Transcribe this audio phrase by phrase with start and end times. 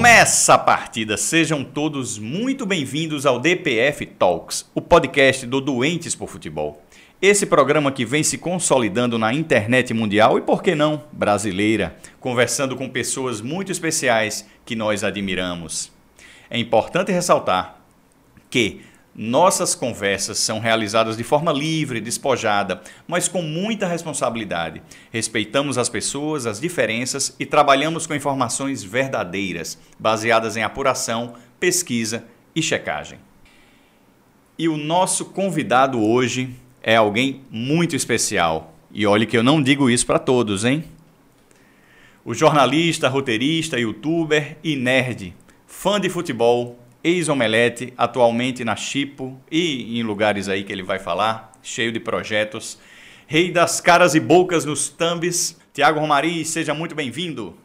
[0.00, 6.26] Começa a partida, sejam todos muito bem-vindos ao DPF Talks, o podcast do Doentes por
[6.26, 6.82] Futebol.
[7.20, 12.76] Esse programa que vem se consolidando na internet mundial e, por que não, brasileira, conversando
[12.76, 15.92] com pessoas muito especiais que nós admiramos.
[16.48, 17.78] É importante ressaltar
[18.48, 18.80] que
[19.22, 24.80] nossas conversas são realizadas de forma livre, despojada, mas com muita responsabilidade.
[25.12, 32.24] Respeitamos as pessoas, as diferenças e trabalhamos com informações verdadeiras, baseadas em apuração, pesquisa
[32.56, 33.18] e checagem.
[34.58, 38.74] E o nosso convidado hoje é alguém muito especial.
[38.90, 40.82] E olhe que eu não digo isso para todos, hein?
[42.24, 45.34] O jornalista, roteirista, youtuber e nerd,
[45.66, 51.52] fã de futebol, ex-omelete, atualmente na Chipo e em lugares aí que ele vai falar,
[51.62, 52.78] cheio de projetos.
[53.26, 57.58] Rei das caras e bocas nos thumbs, Tiago Romari, seja muito bem-vindo.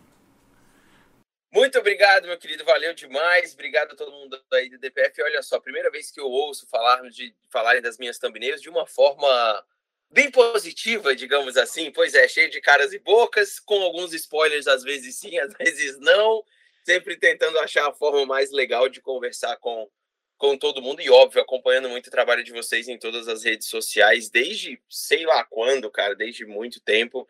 [1.51, 3.53] Muito obrigado, meu querido, valeu demais.
[3.53, 5.23] Obrigado a todo mundo aí do DPF.
[5.23, 8.85] Olha só, primeira vez que eu ouço falar de falarem das minhas thumbnails de uma
[8.85, 9.65] forma
[10.11, 11.91] bem positiva, digamos assim.
[11.91, 15.97] Pois é, cheio de caras e bocas, com alguns spoilers, às vezes sim, às vezes
[15.99, 16.43] não
[16.85, 19.89] sempre tentando achar a forma mais legal de conversar com,
[20.37, 23.67] com todo mundo e, óbvio, acompanhando muito o trabalho de vocês em todas as redes
[23.67, 27.27] sociais, desde sei lá quando, cara, desde muito tempo.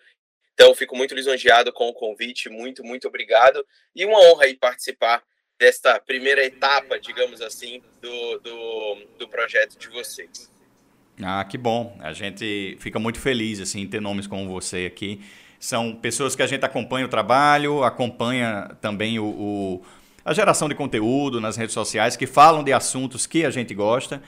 [0.53, 3.65] Então, fico muito lisonjeado com o convite, muito, muito obrigado.
[3.95, 5.23] E uma honra aí participar
[5.57, 10.51] desta primeira etapa, digamos assim, do, do, do projeto de vocês.
[11.21, 11.97] Ah, que bom.
[12.01, 15.21] A gente fica muito feliz assim, em ter nomes como você aqui.
[15.65, 19.81] São pessoas que a gente acompanha o trabalho, acompanha também o, o,
[20.23, 24.21] a geração de conteúdo nas redes sociais, que falam de assuntos que a gente gosta.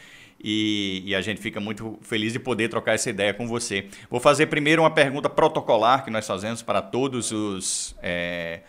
[0.43, 3.85] E, e, a gente fica muito feliz de poder trocar essa ideia com você.
[4.09, 8.61] Vou fazer primeiro uma pergunta protocolar que nós fazemos para todos os, é,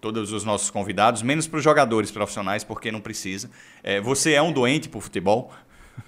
[0.00, 3.50] todos os nossos convidados, menos para os jogadores profissionais, porque não precisa.
[3.82, 5.52] É, você é um doente por futebol?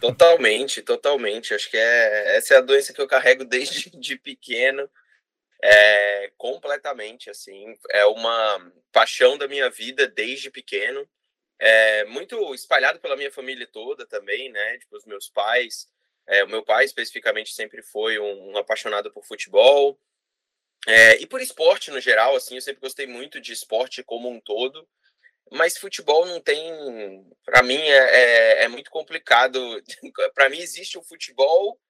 [0.00, 1.54] Totalmente, totalmente.
[1.54, 4.88] Acho que é, essa é a doença que eu carrego desde de pequeno.
[5.66, 11.08] É, completamente, assim, é uma paixão da minha vida desde pequeno,
[11.58, 15.88] é, muito espalhado pela minha família toda também, né, tipo, os meus pais,
[16.26, 19.98] é, o meu pai especificamente sempre foi um, um apaixonado por futebol,
[20.86, 24.38] é, e por esporte no geral, assim, eu sempre gostei muito de esporte como um
[24.40, 24.86] todo,
[25.50, 29.58] mas futebol não tem, para mim é, é, é muito complicado,
[30.34, 31.80] para mim existe o futebol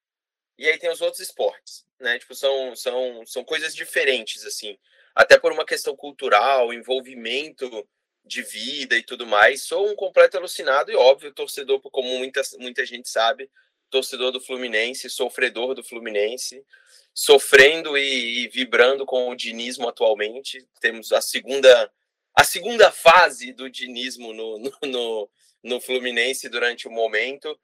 [0.57, 2.19] e aí tem os outros esportes, né?
[2.19, 4.79] Tipo, são, são, são coisas diferentes, assim.
[5.15, 7.89] Até por uma questão cultural, envolvimento
[8.25, 9.65] de vida e tudo mais.
[9.65, 13.51] Sou um completo alucinado e, óbvio, torcedor, como muita, muita gente sabe,
[13.91, 16.65] torcedor do Fluminense, sofredor do Fluminense,
[17.13, 20.67] sofrendo e, e vibrando com o dinismo atualmente.
[20.81, 21.91] Temos a segunda,
[22.35, 25.31] a segunda fase do dinismo no, no, no,
[25.63, 27.59] no Fluminense durante o momento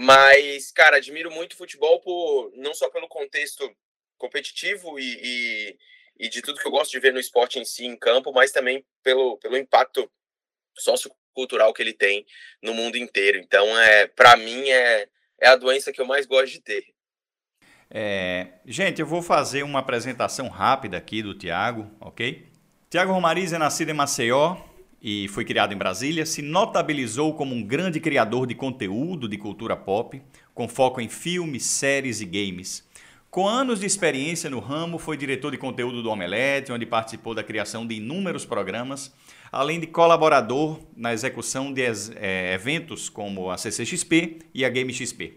[0.00, 3.68] mas, cara, admiro muito o futebol por, não só pelo contexto
[4.16, 5.78] competitivo e, e,
[6.20, 8.52] e, de tudo que eu gosto de ver no esporte em si, em campo, mas
[8.52, 10.08] também pelo, pelo impacto
[10.78, 12.24] sociocultural que ele tem
[12.62, 13.38] no mundo inteiro.
[13.38, 15.08] Então, é, para mim, é,
[15.40, 16.84] é a doença que eu mais gosto de ter.
[17.90, 22.46] É, gente, eu vou fazer uma apresentação rápida aqui do Tiago, ok?
[22.88, 24.58] Tiago Romariz é nascido em Maceió,
[25.00, 29.76] e foi criado em Brasília, se notabilizou como um grande criador de conteúdo de cultura
[29.76, 30.20] pop,
[30.52, 32.86] com foco em filmes, séries e games.
[33.30, 37.44] Com anos de experiência no ramo, foi diretor de conteúdo do Omelete, onde participou da
[37.44, 39.14] criação de inúmeros programas,
[39.52, 41.82] além de colaborador na execução de
[42.16, 45.34] é, eventos como a CCXP e a Game XP.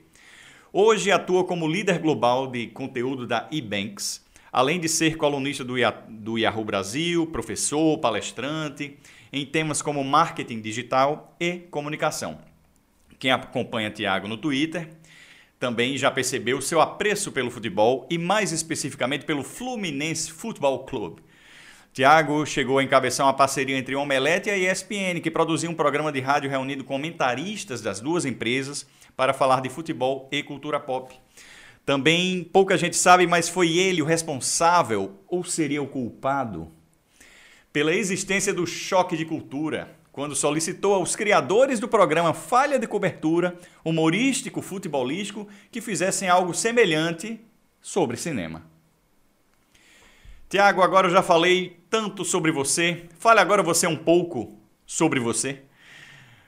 [0.74, 6.66] Hoje atua como líder global de conteúdo da eBanks, além de ser colunista do Yahoo
[6.66, 8.98] Brasil, professor, palestrante
[9.32, 12.40] em temas como marketing digital e comunicação.
[13.18, 14.90] Quem acompanha Tiago no Twitter
[15.60, 21.22] também já percebeu seu apreço pelo futebol e mais especificamente pelo Fluminense Futebol Clube.
[21.94, 26.12] Tiago chegou a encabeçar uma parceria entre Omelete e a ESPN, que produziu um programa
[26.12, 31.14] de rádio reunindo comentaristas das duas empresas para falar de futebol e cultura pop.
[31.86, 36.72] Também pouca gente sabe, mas foi ele o responsável ou seria o culpado
[37.72, 43.56] pela existência do choque de cultura, quando solicitou aos criadores do programa Falha de Cobertura,
[43.84, 47.40] humorístico futebolístico, que fizessem algo semelhante
[47.82, 48.70] sobre cinema.
[50.50, 53.06] Tiago, agora eu já falei tanto sobre você.
[53.18, 55.62] Fale agora você um pouco sobre você.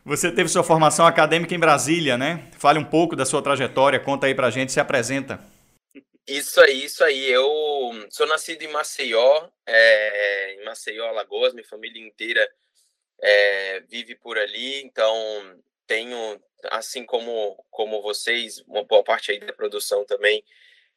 [0.04, 2.50] Você teve sua formação acadêmica em Brasília, né?
[2.58, 5.40] Fale um pouco da sua trajetória, conta aí pra gente, se apresenta.
[6.28, 7.32] Isso aí, isso aí.
[7.32, 7.48] Eu
[8.10, 12.50] sou nascido em Maceió, é, em Maceió, Alagoas, minha família inteira
[13.22, 15.16] é, vive por ali, então
[15.88, 20.44] tenho, assim como, como vocês, uma boa parte aí da produção também,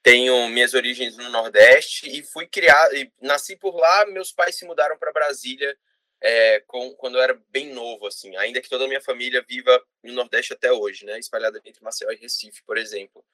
[0.02, 4.64] tenho minhas origens no Nordeste e fui criado, e nasci por lá, meus pais se
[4.64, 5.76] mudaram para Brasília
[6.20, 9.82] é, com, quando eu era bem novo, assim, ainda que toda a minha família viva
[10.02, 13.24] no Nordeste até hoje, né, espalhada entre Maceió e Recife, por exemplo.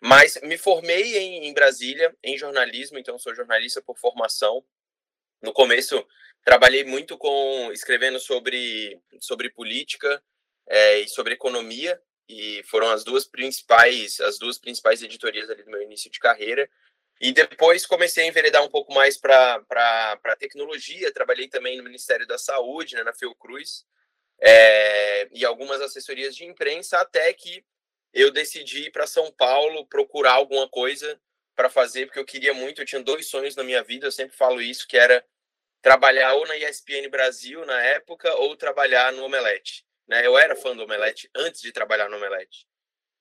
[0.00, 4.64] Mas me formei em, em Brasília, em jornalismo, então sou jornalista por formação.
[5.42, 6.06] No começo,
[6.42, 10.22] trabalhei muito com escrevendo sobre, sobre política
[10.66, 15.70] é, e sobre economia, e foram as duas principais as duas principais editorias ali do
[15.70, 16.70] meu início de carreira.
[17.20, 21.12] E depois comecei a enveredar um pouco mais para tecnologia.
[21.12, 23.84] Trabalhei também no Ministério da Saúde, né, na Fiocruz,
[24.40, 27.62] é, e algumas assessorias de imprensa, até que
[28.12, 31.20] eu decidi ir para São Paulo procurar alguma coisa
[31.54, 32.80] para fazer, porque eu queria muito.
[32.80, 35.24] Eu tinha dois sonhos na minha vida, eu sempre falo isso, que era
[35.82, 39.84] trabalhar ou na ESPN Brasil na época, ou trabalhar no Omelete.
[40.06, 40.26] Né?
[40.26, 42.66] Eu era fã do Omelete antes de trabalhar no Omelete.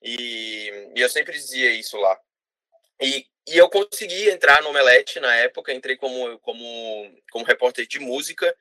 [0.02, 2.20] E, e eu sempre dizia isso lá.
[3.02, 8.00] E, e eu consegui entrar no Omelete na época, entrei como, como, como repórter de
[8.00, 8.56] música.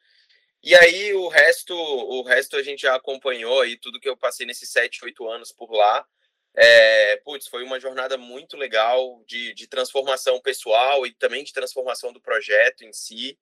[0.63, 4.47] E aí o resto, o resto a gente já acompanhou e tudo que eu passei
[4.47, 6.07] nesses sete, oito anos por lá.
[6.55, 12.13] É, putz, foi uma jornada muito legal de, de transformação pessoal e também de transformação
[12.13, 13.39] do projeto em si,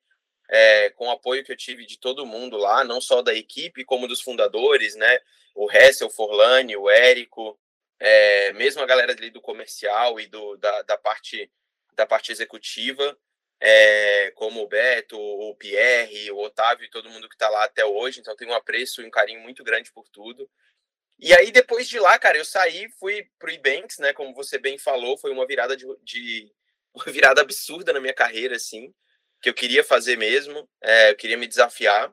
[0.49, 3.85] é, com o apoio que eu tive de todo mundo lá, não só da equipe,
[3.85, 5.19] como dos fundadores, né?
[5.55, 7.58] O Hessel, o Forlani, o Érico,
[7.99, 11.50] é, mesmo a galera ali do comercial e do, da, da, parte,
[11.94, 13.19] da parte executiva,
[13.58, 17.85] é, como o Beto, o Pierre, o Otávio e todo mundo que está lá até
[17.85, 18.20] hoje.
[18.20, 20.49] Então, tenho um apreço e um carinho muito grande por tudo.
[21.18, 24.12] E aí, depois de lá, cara, eu saí, fui pro Ebanks, né?
[24.12, 26.52] Como você bem falou, foi uma virada de, de
[26.94, 28.94] uma virada absurda na minha carreira, assim,
[29.40, 32.12] que eu queria fazer mesmo, é, eu queria me desafiar.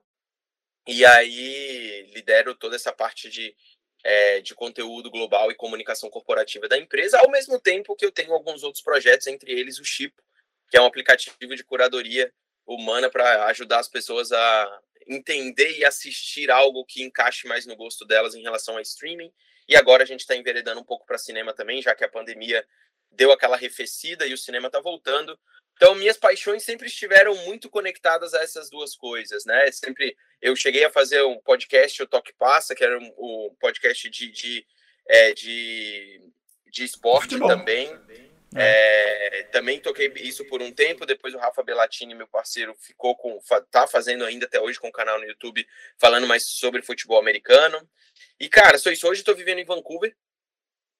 [0.88, 3.56] E aí lidero toda essa parte de,
[4.04, 8.34] é, de conteúdo global e comunicação corporativa da empresa, ao mesmo tempo que eu tenho
[8.34, 10.14] alguns outros projetos, entre eles o Chip,
[10.70, 12.34] que é um aplicativo de curadoria
[12.66, 18.06] humana para ajudar as pessoas a entender e assistir algo que encaixe mais no gosto
[18.06, 19.32] delas em relação a streaming.
[19.68, 22.66] E agora a gente está enveredando um pouco para cinema também, já que a pandemia
[23.12, 25.38] deu aquela arrefecida e o cinema está voltando.
[25.76, 29.72] Então, minhas paixões sempre estiveram muito conectadas a essas duas coisas, né?
[29.72, 34.10] Sempre eu cheguei a fazer um podcast, o Toque Passa, que era um, um podcast
[34.10, 34.66] de, de,
[35.08, 36.22] é, de,
[36.68, 37.88] de esporte também.
[38.10, 38.23] É.
[38.56, 41.06] é, também toquei isso por um tempo.
[41.06, 43.40] Depois o Rafa Bellatini, meu parceiro, ficou com.
[43.72, 45.66] tá fazendo ainda até hoje com o canal no YouTube,
[45.98, 47.88] falando mais sobre futebol americano.
[48.40, 49.08] E, cara, sou isso.
[49.08, 50.16] Hoje estou vivendo em Vancouver,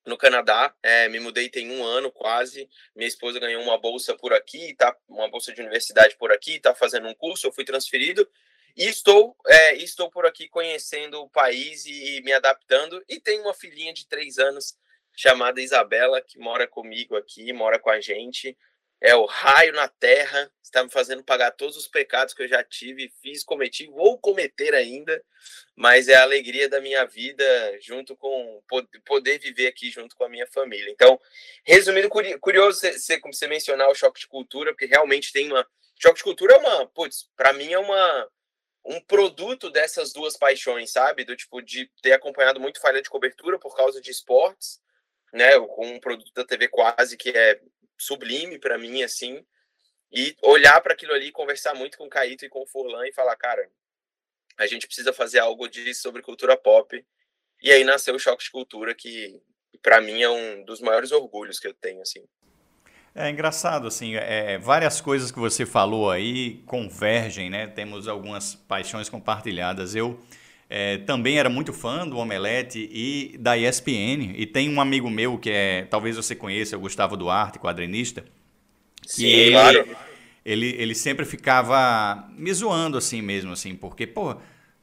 [0.06, 0.74] no Canadá.
[0.82, 2.70] É, me mudei tem um ano quase.
[2.96, 6.74] Minha esposa ganhou uma bolsa por aqui, tá, uma bolsa de universidade por aqui, está
[6.74, 7.48] fazendo um curso.
[7.48, 8.28] Eu fui transferido
[8.76, 13.04] e estou, é, estou por aqui conhecendo o país e, e me adaptando.
[13.08, 14.76] E tenho uma filhinha de três anos
[15.16, 18.58] chamada Isabela, que mora comigo aqui, mora com a gente.
[19.00, 22.64] É o raio na terra, está me fazendo pagar todos os pecados que eu já
[22.64, 25.22] tive, fiz, cometi, vou cometer ainda,
[25.76, 27.44] mas é a alegria da minha vida
[27.82, 28.64] junto com
[29.04, 30.90] poder viver aqui junto com a minha família.
[30.90, 31.20] Então,
[31.66, 32.10] resumindo,
[32.40, 35.68] curioso você, você mencionar o choque de cultura, porque realmente tem uma.
[36.02, 38.30] Choque de cultura é uma, putz, para mim é uma
[38.86, 41.24] um produto dessas duas paixões, sabe?
[41.24, 44.83] Do tipo de ter acompanhado muito falha de cobertura por causa de esportes
[45.34, 47.60] né, com um produto da TV quase que é
[47.98, 49.44] sublime para mim, assim,
[50.12, 53.14] e olhar para aquilo ali, conversar muito com o Caíto e com o Furlan e
[53.14, 53.68] falar, cara,
[54.58, 57.04] a gente precisa fazer algo de sobre cultura pop.
[57.62, 59.42] E aí nasceu o Choque de Cultura, que
[59.82, 62.24] para mim é um dos maiores orgulhos que eu tenho, assim.
[63.16, 67.68] É engraçado, assim, é, várias coisas que você falou aí convergem, né?
[67.68, 69.96] Temos algumas paixões compartilhadas.
[69.96, 70.20] Eu
[70.70, 74.34] é, também era muito fã do Omelete e da ESPN.
[74.36, 78.24] E tem um amigo meu que é, talvez você conheça, o Gustavo Duarte, quadrinista.
[79.02, 79.88] Que Sim, ele, claro.
[80.46, 84.36] Ele, ele sempre ficava me zoando assim mesmo, assim, porque, pô,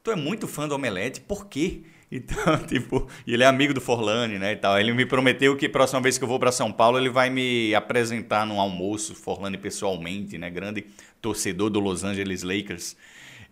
[0.02, 1.82] tu é muito fã do Omelete, por quê?
[2.12, 4.76] Então, tipo, e ele é amigo do Forlane, né, e tal.
[4.80, 7.72] Ele me prometeu que próxima vez que eu vou para São Paulo, ele vai me
[7.72, 10.84] apresentar num almoço, Forlane pessoalmente, né, grande
[11.22, 12.96] torcedor do Los Angeles Lakers.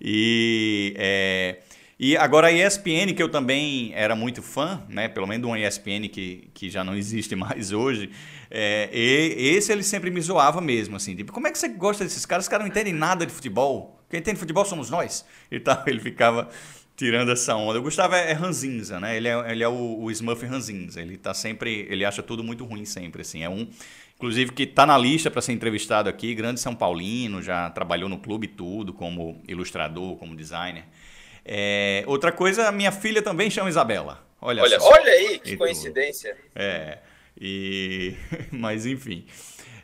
[0.00, 1.58] E é,
[2.00, 5.08] e agora a ESPN, que eu também era muito fã, né?
[5.08, 8.10] Pelo menos uma ESPN que, que já não existe mais hoje.
[8.48, 11.16] É, e esse ele sempre me zoava mesmo, assim.
[11.16, 12.44] Tipo, como é que você gosta desses caras?
[12.44, 14.00] Os caras não entendem nada de futebol.
[14.08, 15.24] Quem entende futebol somos nós.
[15.50, 16.48] E tal, ele ficava
[16.96, 17.80] tirando essa onda.
[17.80, 19.16] O Gustavo é, é ranzinza, né?
[19.16, 21.00] Ele é, ele é o, o Smurf ranzinza.
[21.00, 21.86] Ele tá sempre...
[21.90, 23.42] Ele acha tudo muito ruim sempre, assim.
[23.42, 23.66] É um...
[24.14, 28.18] Inclusive que está na lista para ser entrevistado aqui, grande São Paulino, já trabalhou no
[28.18, 30.84] clube tudo, como ilustrador, como designer.
[31.50, 34.22] É, outra coisa, minha filha também chama Isabela.
[34.38, 34.90] Olha, olha, só.
[34.90, 36.36] olha aí, que coincidência.
[36.54, 36.98] É,
[37.40, 38.14] e...
[38.52, 39.24] mas enfim.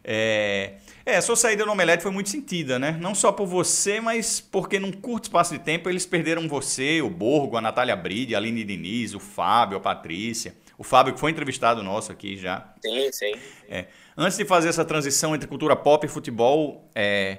[0.04, 0.75] É,
[1.06, 2.99] é, a sua saída no Omelete foi muito sentida, né?
[3.00, 7.09] Não só por você, mas porque num curto espaço de tempo eles perderam você, o
[7.09, 10.54] Borgo, a Natália Bride, a Aline Diniz, o Fábio, a Patrícia.
[10.76, 12.75] O Fábio que foi entrevistado nosso aqui já.
[12.83, 13.35] Sim, sim.
[13.71, 17.38] É, antes de fazer essa transição entre cultura pop e futebol, é,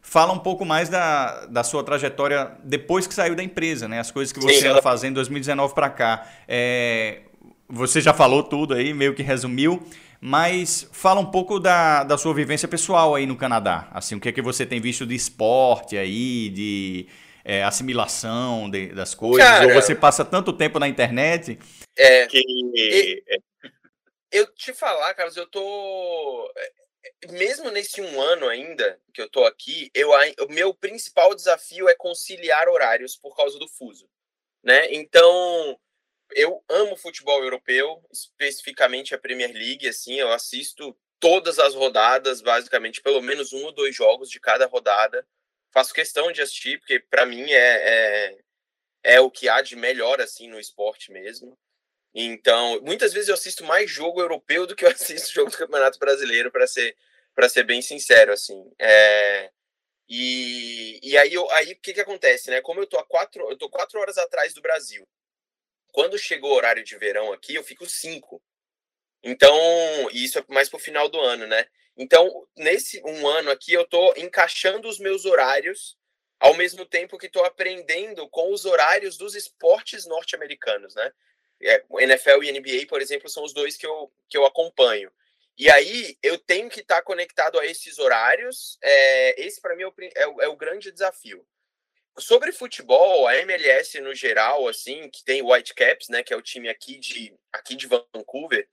[0.00, 4.00] fala um pouco mais da, da sua trajetória depois que saiu da empresa, né?
[4.00, 6.26] As coisas que você anda fazendo de 2019 para cá.
[6.48, 7.20] É,
[7.68, 9.82] você já falou tudo aí, meio que resumiu,
[10.20, 13.88] mas fala um pouco da, da sua vivência pessoal aí no Canadá.
[13.92, 17.06] Assim, o que é que você tem visto de esporte aí, de
[17.44, 19.46] é, assimilação de, das coisas?
[19.46, 21.58] Cara, Ou você passa tanto tempo na internet
[21.96, 22.40] é, que...
[22.74, 23.22] E,
[24.32, 26.52] eu te falar, Carlos, eu tô
[27.28, 31.94] mesmo nesse um ano ainda que eu tô aqui, eu, o meu principal desafio é
[31.94, 34.08] conciliar horários por causa do fuso,
[34.62, 34.92] né?
[34.92, 35.78] Então,
[36.32, 43.02] eu amo futebol europeu, especificamente a Premier League, assim, eu assisto todas as rodadas, basicamente,
[43.02, 45.26] pelo menos um ou dois jogos de cada rodada.
[45.70, 48.38] Faço questão de assistir, porque para mim é, é,
[49.16, 51.56] é o que há de melhor, assim, no esporte mesmo.
[52.14, 55.98] Então, muitas vezes eu assisto mais jogo europeu do que eu assisto jogo do Campeonato
[55.98, 56.96] Brasileiro, para ser,
[57.48, 58.70] ser bem sincero, assim.
[58.78, 59.50] É...
[60.08, 62.60] E, e aí, aí o que, que acontece, né?
[62.60, 65.06] Como eu tô, a quatro, eu tô quatro horas atrás do Brasil,
[65.92, 68.42] quando chegou o horário de verão aqui, eu fico cinco.
[69.22, 69.56] Então,
[70.12, 71.66] isso é mais pro final do ano, né?
[71.96, 75.96] Então, nesse um ano aqui, eu tô encaixando os meus horários
[76.38, 81.12] ao mesmo tempo que estou aprendendo com os horários dos esportes norte-americanos, né?
[81.62, 85.12] É, NFL e NBA, por exemplo, são os dois que eu, que eu acompanho.
[85.60, 88.78] E aí eu tenho que estar tá conectado a esses horários.
[88.82, 91.46] É, esse, para mim, é o, é, é o, grande desafio.
[92.18, 96.40] Sobre futebol, a MLS no geral, assim, que tem o Whitecaps, né, que é o
[96.40, 98.66] time aqui de, aqui de Vancouver,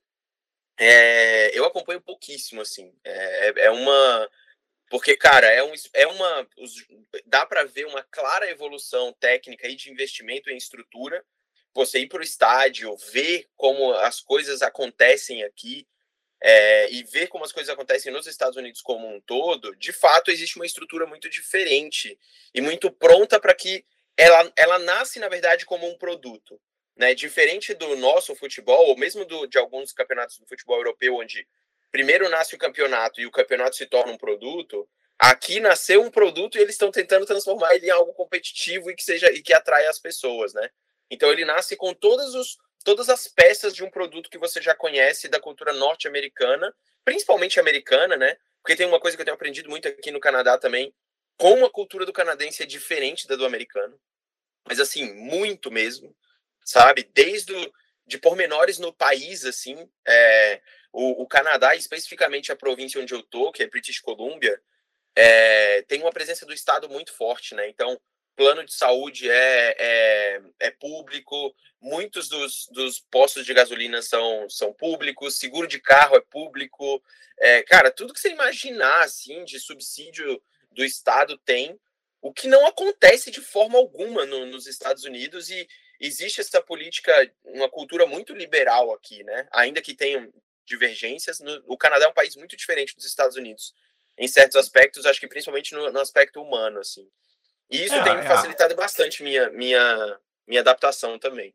[0.78, 2.90] é, eu acompanho pouquíssimo, assim.
[3.04, 4.30] É, é, é uma.
[4.88, 6.48] Porque, cara, é, um, é uma.
[7.26, 11.22] Dá para ver uma clara evolução técnica e de investimento em estrutura
[11.74, 15.86] você ir para o estádio, ver como as coisas acontecem aqui
[16.40, 20.30] é, e ver como as coisas acontecem nos Estados Unidos como um todo, de fato
[20.30, 22.18] existe uma estrutura muito diferente
[22.54, 23.84] e muito pronta para que
[24.16, 26.60] ela, ela nasce, na verdade, como um produto.
[26.96, 27.14] Né?
[27.14, 31.46] Diferente do nosso futebol, ou mesmo do, de alguns campeonatos do futebol europeu, onde
[31.92, 36.58] primeiro nasce o campeonato e o campeonato se torna um produto, aqui nasceu um produto
[36.58, 39.88] e eles estão tentando transformar ele em algo competitivo e que seja e que atraia
[39.88, 40.68] as pessoas, né?
[41.10, 44.74] Então ele nasce com todos os, todas as peças de um produto que você já
[44.74, 48.38] conhece da cultura norte-americana, principalmente americana, né?
[48.62, 50.94] Porque tem uma coisa que eu tenho aprendido muito aqui no Canadá também,
[51.36, 54.00] como a cultura do canadense é diferente da do americano.
[54.66, 56.16] Mas assim, muito mesmo,
[56.64, 57.06] sabe?
[57.12, 57.72] Desde o,
[58.06, 63.52] de pormenores no país, assim, é, o, o, Canadá, especificamente a província onde eu tô,
[63.52, 64.58] que é British Columbia,
[65.14, 67.68] é, tem uma presença do Estado muito forte, né?
[67.68, 68.00] Então,
[68.38, 74.72] plano de saúde é, é, é público, muitos dos, dos, postos de gasolina são, são
[74.72, 77.02] públicos, seguro de carro é público,
[77.36, 80.40] é, cara, tudo que você imaginar assim de subsídio
[80.70, 81.80] do Estado tem,
[82.22, 85.68] o que não acontece de forma alguma no, nos Estados Unidos e
[85.98, 87.12] existe essa política,
[87.44, 89.48] uma cultura muito liberal aqui, né?
[89.50, 90.32] Ainda que tenham
[90.64, 93.74] divergências, no, o Canadá é um país muito diferente dos Estados Unidos
[94.16, 97.08] em certos aspectos, acho que principalmente no, no aspecto humano, assim.
[97.70, 98.76] E isso é, tem é facilitado a...
[98.76, 101.54] bastante minha, minha, minha adaptação também.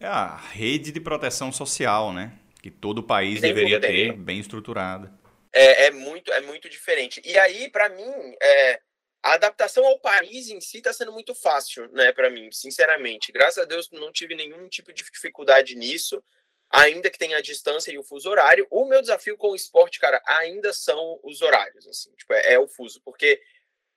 [0.00, 2.38] É a rede de proteção social, né?
[2.62, 5.12] Que todo país deveria ter, bem estruturada.
[5.52, 7.20] É, é, muito, é muito diferente.
[7.24, 8.80] E aí, para mim, é,
[9.22, 13.32] a adaptação ao país em si está sendo muito fácil, né, para mim, sinceramente.
[13.32, 16.22] Graças a Deus não tive nenhum tipo de dificuldade nisso,
[16.70, 18.66] ainda que tenha a distância e o fuso horário.
[18.70, 22.58] O meu desafio com o esporte, cara, ainda são os horários, assim, tipo, é, é
[22.58, 23.40] o fuso, porque,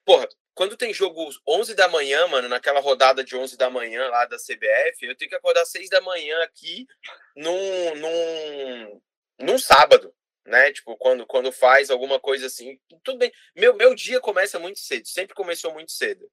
[0.05, 0.27] porra,
[0.61, 4.37] quando tem jogo 11 da manhã, mano, naquela rodada de 11 da manhã lá da
[4.37, 6.87] CBF, eu tenho que acordar 6 da manhã aqui
[7.35, 9.01] num, num,
[9.39, 10.13] num sábado,
[10.45, 10.71] né?
[10.71, 13.33] Tipo, quando, quando faz alguma coisa assim, tudo bem.
[13.55, 16.29] Meu, meu dia começa muito cedo, sempre começou muito cedo.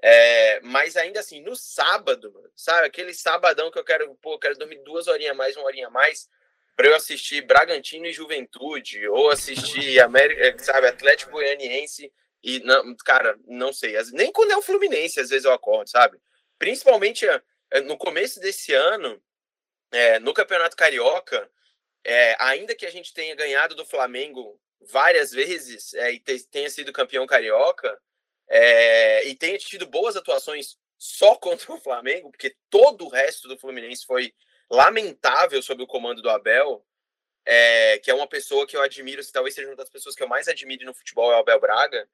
[0.00, 2.86] É, mas ainda assim, no sábado, sabe?
[2.86, 6.28] Aquele sabadão que eu quero, pô, eu quero dormir duas horinhas mais, uma horinha mais,
[6.76, 12.12] para eu assistir Bragantino e Juventude, ou assistir América, sabe, Atlético Goianiense
[12.42, 13.94] e, não, cara, não sei.
[14.12, 16.18] Nem quando é o Fluminense, às vezes eu acordo, sabe?
[16.58, 19.22] Principalmente eh, no começo desse ano,
[19.92, 21.48] é, no Campeonato Carioca,
[22.04, 26.68] é, ainda que a gente tenha ganhado do Flamengo várias vezes é, e te, tenha
[26.68, 27.96] sido campeão carioca,
[29.24, 34.04] e tenha tido boas atuações só contra o Flamengo, porque todo o resto do Fluminense
[34.04, 34.34] foi
[34.70, 36.84] lamentável sob o comando do Abel,
[38.02, 40.48] que é uma pessoa que eu admiro, talvez seja uma das pessoas que eu mais
[40.48, 42.06] admiro no futebol, é o Abel Braga,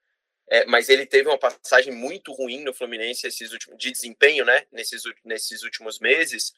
[0.50, 4.67] é, mas ele teve uma passagem muito ruim no Fluminense esses últimos, de desempenho, né,
[4.73, 6.55] nesses, nesses últimos meses.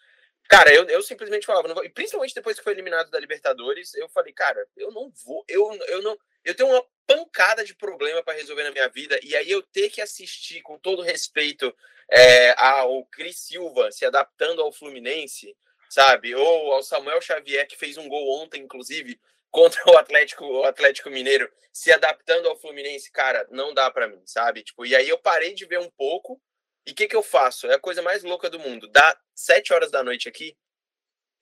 [0.49, 4.09] Cara, eu, eu simplesmente falava, vou, e principalmente depois que foi eliminado da Libertadores, eu
[4.09, 8.37] falei, cara, eu não vou, eu, eu não, eu tenho uma pancada de problema para
[8.37, 11.75] resolver na minha vida, e aí eu ter que assistir, com todo respeito,
[12.11, 15.57] é, ao Cris Silva se adaptando ao Fluminense,
[15.89, 16.35] sabe?
[16.35, 19.21] Ou ao Samuel Xavier, que fez um gol ontem, inclusive,
[19.51, 24.23] contra o Atlético, o Atlético Mineiro, se adaptando ao Fluminense, cara, não dá para mim,
[24.27, 24.63] sabe?
[24.63, 26.41] Tipo, e aí eu parei de ver um pouco.
[26.87, 27.67] E o que, que eu faço?
[27.67, 28.89] É a coisa mais louca do mundo.
[28.89, 30.57] Dá sete horas da noite aqui,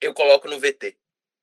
[0.01, 0.97] eu coloco no VT.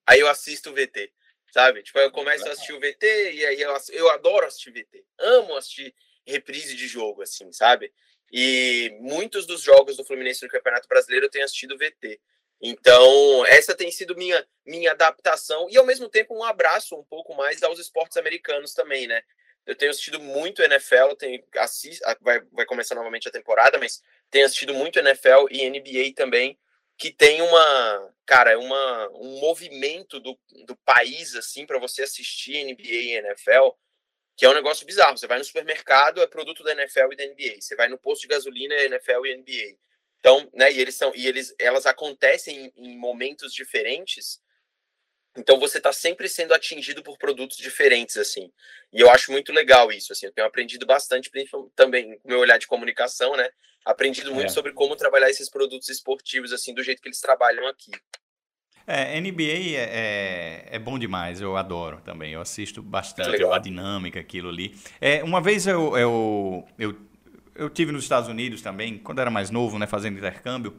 [0.07, 1.13] Aí eu assisto o VT,
[1.53, 1.83] sabe?
[1.83, 5.05] Tipo, eu começo a assistir o VT e aí eu, eu adoro assistir VT.
[5.19, 5.95] Amo assistir
[6.27, 7.93] reprise de jogo, assim, sabe?
[8.33, 12.21] E muitos dos jogos do Fluminense no Campeonato Brasileiro eu tenho assistido VT.
[12.61, 17.35] Então, essa tem sido minha, minha adaptação e, ao mesmo tempo, um abraço um pouco
[17.35, 19.23] mais aos esportes americanos também, né?
[19.67, 24.47] Eu tenho assistido muito NFL, tenho, assist, vai, vai começar novamente a temporada, mas tenho
[24.47, 26.59] assistido muito NFL e NBA também,
[26.97, 32.83] que tem uma, cara, uma, um movimento do, do país, assim, para você assistir NBA
[32.83, 33.71] e NFL,
[34.37, 35.19] que é um negócio bizarro.
[35.19, 37.61] Você vai no supermercado, é produto da NFL e da NBA.
[37.61, 39.79] Você vai no posto de gasolina, é NFL e NBA.
[40.21, 44.41] Então, né, e eles são e eles elas acontecem em, em momentos diferentes.
[45.37, 48.51] Então você está sempre sendo atingido por produtos diferentes assim.
[48.93, 50.27] E eu acho muito legal isso assim.
[50.27, 51.31] Eu tenho aprendido bastante
[51.75, 53.49] também com meu olhar de comunicação, né?
[53.85, 54.53] Aprendido muito é.
[54.53, 57.93] sobre como trabalhar esses produtos esportivos assim do jeito que eles trabalham aqui.
[58.87, 62.33] É, NBA é, é, é, bom demais, eu adoro também.
[62.33, 64.77] Eu assisto bastante a dinâmica, aquilo ali.
[65.01, 66.97] É, uma vez eu, eu, eu
[67.58, 70.76] eu tive nos Estados Unidos também, quando era mais novo, né, fazendo intercâmbio,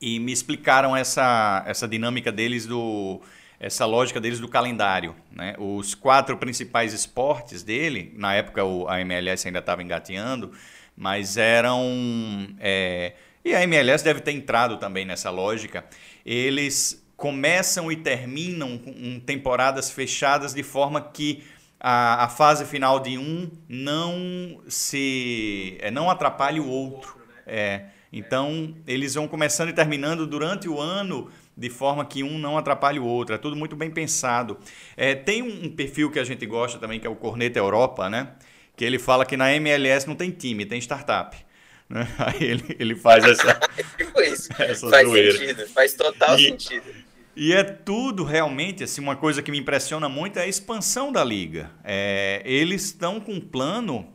[0.00, 3.20] e me explicaram essa, essa dinâmica deles do
[3.60, 5.56] essa lógica deles do calendário, né?
[5.58, 10.52] Os quatro principais esportes dele, na época a MLS ainda estava engateando,
[10.96, 15.84] mas eram é, e a MLS deve ter entrado também nessa lógica.
[16.24, 21.42] Eles começam e terminam com temporadas fechadas de forma que
[21.80, 27.16] a, a fase final de um não se é, não atrapalhe o outro.
[27.46, 32.56] É, então, eles vão começando e terminando durante o ano de forma que um não
[32.56, 33.34] atrapalhe o outro.
[33.34, 34.58] É tudo muito bem pensado.
[34.96, 38.28] É, tem um perfil que a gente gosta também, que é o Corneta Europa, né?
[38.76, 41.36] Que ele fala que na MLS não tem time, tem startup.
[41.88, 42.06] Né?
[42.18, 43.60] Aí ele, ele faz essa.
[43.98, 44.48] tipo isso.
[44.62, 45.32] Essa faz zoeira.
[45.32, 47.07] sentido, faz total e, sentido.
[47.40, 51.22] E é tudo realmente, assim, uma coisa que me impressiona muito é a expansão da
[51.22, 51.70] liga.
[51.84, 54.08] É, eles estão com um plano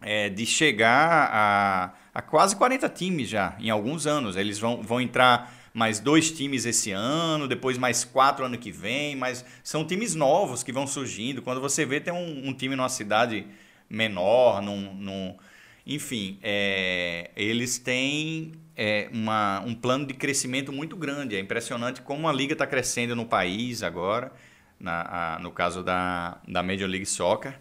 [0.00, 4.36] é, de chegar a, a quase 40 times já, em alguns anos.
[4.36, 9.16] Eles vão, vão entrar mais dois times esse ano, depois mais quatro ano que vem,
[9.16, 11.42] mas são times novos que vão surgindo.
[11.42, 13.48] Quando você vê, tem um, um time numa cidade
[13.88, 15.36] menor, num, num
[15.84, 21.36] enfim, é, eles têm é, uma, um plano de crescimento muito grande.
[21.36, 24.32] É impressionante como a liga está crescendo no país agora,
[24.78, 27.60] na, a, no caso da, da Major League Soccer.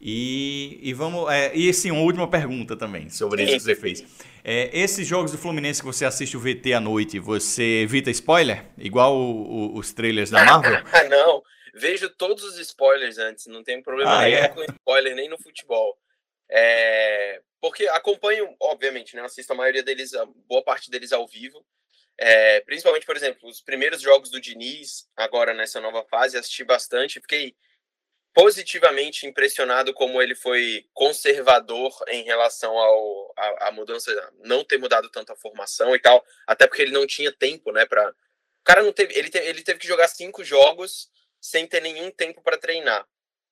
[0.00, 1.30] E, e vamos.
[1.30, 4.04] É, e sim, uma última pergunta também sobre isso que você fez.
[4.42, 8.64] É, esses jogos do Fluminense que você assiste o VT à noite, você evita spoiler?
[8.78, 10.80] Igual o, o, os trailers da Marvel?
[11.10, 11.42] não,
[11.74, 14.48] vejo todos os spoilers antes, não tem problema ah, nenhum é?
[14.48, 15.98] com spoiler nem no futebol.
[16.50, 19.22] É, porque acompanho, obviamente, né?
[19.22, 21.64] Assisto a maioria deles, a boa parte deles ao vivo.
[22.18, 27.20] É, principalmente, por exemplo, os primeiros jogos do Diniz, agora nessa nova fase, assisti bastante.
[27.20, 27.54] Fiquei
[28.36, 34.12] positivamente impressionado como ele foi conservador em relação ao a, a, mudança,
[34.44, 37.86] não ter mudado tanto a formação e tal, até porque ele não tinha tempo, né,
[37.86, 38.14] para o
[38.62, 41.08] cara não teve, ele, te, ele teve que jogar cinco jogos
[41.40, 43.06] sem ter nenhum tempo para treinar.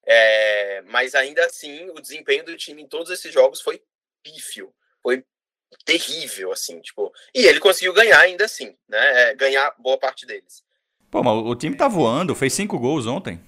[0.06, 3.82] É, mas ainda assim, o desempenho do time em todos esses jogos foi
[4.24, 5.24] pífio, foi
[5.84, 7.12] terrível, assim, tipo.
[7.34, 9.30] E ele conseguiu ganhar ainda assim, né?
[9.30, 10.64] É, ganhar boa parte deles.
[11.10, 13.38] Pô, mas o time tá voando, fez cinco gols ontem.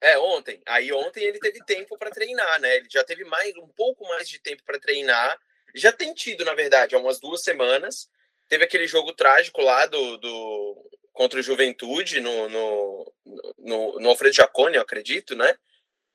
[0.00, 0.60] É, ontem.
[0.66, 2.76] Aí ontem ele teve tempo para treinar, né?
[2.76, 5.38] Ele já teve mais um pouco mais de tempo para treinar.
[5.74, 8.08] Já tem tido, na verdade, há umas duas semanas.
[8.48, 13.12] Teve aquele jogo trágico lá do, do contra o Juventude no, no,
[13.58, 15.56] no, no Alfredo Jaconi, eu acredito, né?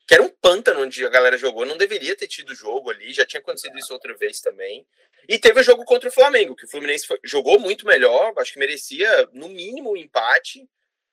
[0.09, 3.27] Que era um pântano onde a galera jogou, não deveria ter tido jogo ali, já
[3.27, 4.83] tinha acontecido isso outra vez também.
[5.27, 8.53] E teve o jogo contra o Flamengo, que o Fluminense foi, jogou muito melhor, acho
[8.53, 10.67] que merecia no mínimo um empate,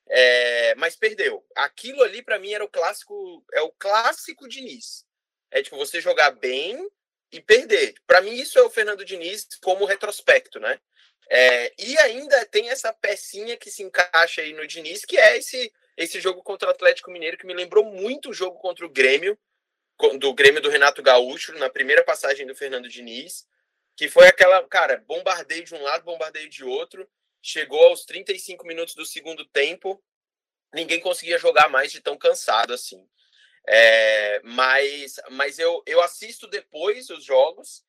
[0.09, 1.45] é, mas perdeu.
[1.55, 5.05] Aquilo ali para mim era o clássico, é o clássico Diniz.
[5.51, 6.89] É tipo você jogar bem,
[7.31, 7.93] e perder.
[8.07, 10.79] Para mim, isso é o Fernando Diniz como retrospecto, né?
[11.29, 15.71] É, e ainda tem essa pecinha que se encaixa aí no Diniz, que é esse,
[15.97, 19.37] esse jogo contra o Atlético Mineiro, que me lembrou muito o jogo contra o Grêmio,
[20.19, 23.47] do Grêmio do Renato Gaúcho, na primeira passagem do Fernando Diniz,
[23.95, 27.09] que foi aquela, cara, bombardeio de um lado, bombardeio de outro.
[27.41, 30.01] Chegou aos 35 minutos do segundo tempo,
[30.71, 33.07] ninguém conseguia jogar mais de tão cansado assim.
[33.67, 37.83] É, mas mas eu, eu assisto depois os jogos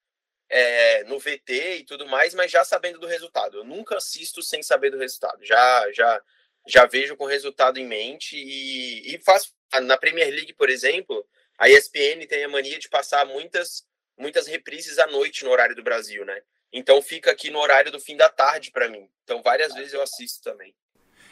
[0.48, 3.58] é, no VT e tudo mais, mas já sabendo do resultado.
[3.58, 5.44] Eu nunca assisto sem saber do resultado.
[5.44, 6.22] Já já
[6.68, 9.52] já vejo com resultado em mente e, e faço
[9.82, 11.24] na Premier League, por exemplo,
[11.58, 13.86] a ESPN tem a mania de passar muitas
[14.18, 16.40] muitas reprises à noite no horário do Brasil, né?
[16.72, 19.08] Então fica aqui no horário do fim da tarde para mim.
[19.24, 20.74] Então várias vezes eu assisto também.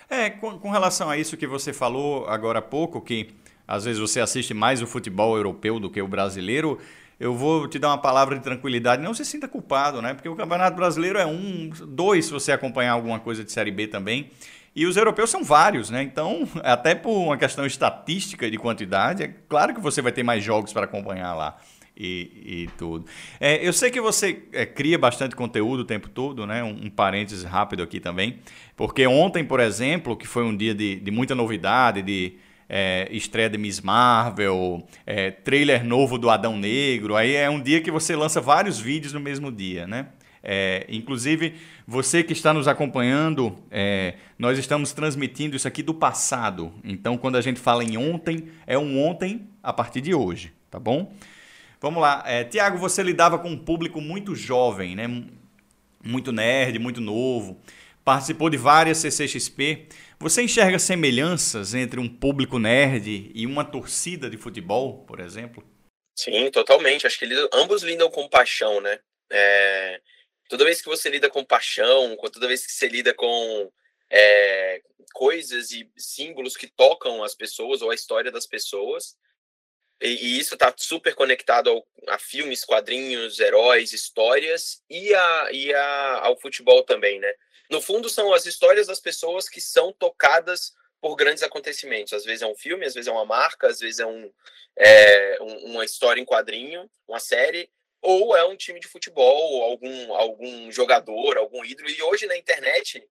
[0.08, 3.34] É, com, com relação a isso que você falou agora há pouco, que
[3.66, 6.80] às vezes você assiste mais o futebol europeu do que o brasileiro,
[7.18, 9.02] eu vou te dar uma palavra de tranquilidade.
[9.02, 10.14] Não se sinta culpado, né?
[10.14, 13.88] Porque o Campeonato Brasileiro é um, dois, se você acompanhar alguma coisa de Série B
[13.88, 14.30] também.
[14.76, 16.02] E os europeus são vários, né?
[16.02, 20.44] Então, até por uma questão estatística de quantidade, é claro que você vai ter mais
[20.44, 21.56] jogos para acompanhar lá
[21.96, 23.06] e, e tudo.
[23.40, 26.62] É, eu sei que você é, cria bastante conteúdo o tempo todo, né?
[26.62, 28.38] Um, um parênteses rápido aqui também.
[28.76, 32.34] Porque ontem, por exemplo, que foi um dia de, de muita novidade, de
[32.68, 37.16] é, estreia de Miss Marvel, é, trailer novo do Adão Negro.
[37.16, 40.08] Aí é um dia que você lança vários vídeos no mesmo dia, né?
[40.48, 46.72] É, inclusive, você que está nos acompanhando, é, nós estamos transmitindo isso aqui do passado.
[46.84, 50.78] Então, quando a gente fala em ontem, é um ontem a partir de hoje, tá
[50.78, 51.12] bom?
[51.80, 52.22] Vamos lá.
[52.24, 55.08] É, Tiago, você lidava com um público muito jovem, né?
[56.04, 57.60] Muito nerd, muito novo.
[58.04, 59.88] Participou de várias CCXP.
[60.20, 65.64] Você enxerga semelhanças entre um público nerd e uma torcida de futebol, por exemplo?
[66.16, 67.04] Sim, totalmente.
[67.04, 69.00] Acho que eles, ambos lidam com paixão, né?
[69.28, 70.00] É,
[70.48, 73.72] toda vez que você lida com paixão, toda vez que você lida com
[74.10, 74.80] é,
[75.12, 79.16] coisas e símbolos que tocam as pessoas ou a história das pessoas,
[80.00, 85.72] e, e isso está super conectado ao, a filmes, quadrinhos, heróis, histórias e, a, e
[85.72, 87.32] a, ao futebol também, né?
[87.70, 92.12] No fundo, são as histórias das pessoas que são tocadas por grandes acontecimentos.
[92.12, 94.30] Às vezes é um filme, às vezes é uma marca, às vezes é, um,
[94.76, 97.70] é um, uma história em quadrinho, uma série,
[98.06, 101.90] ou é um time de futebol, algum, algum jogador, algum ídolo.
[101.90, 103.04] E hoje na internet,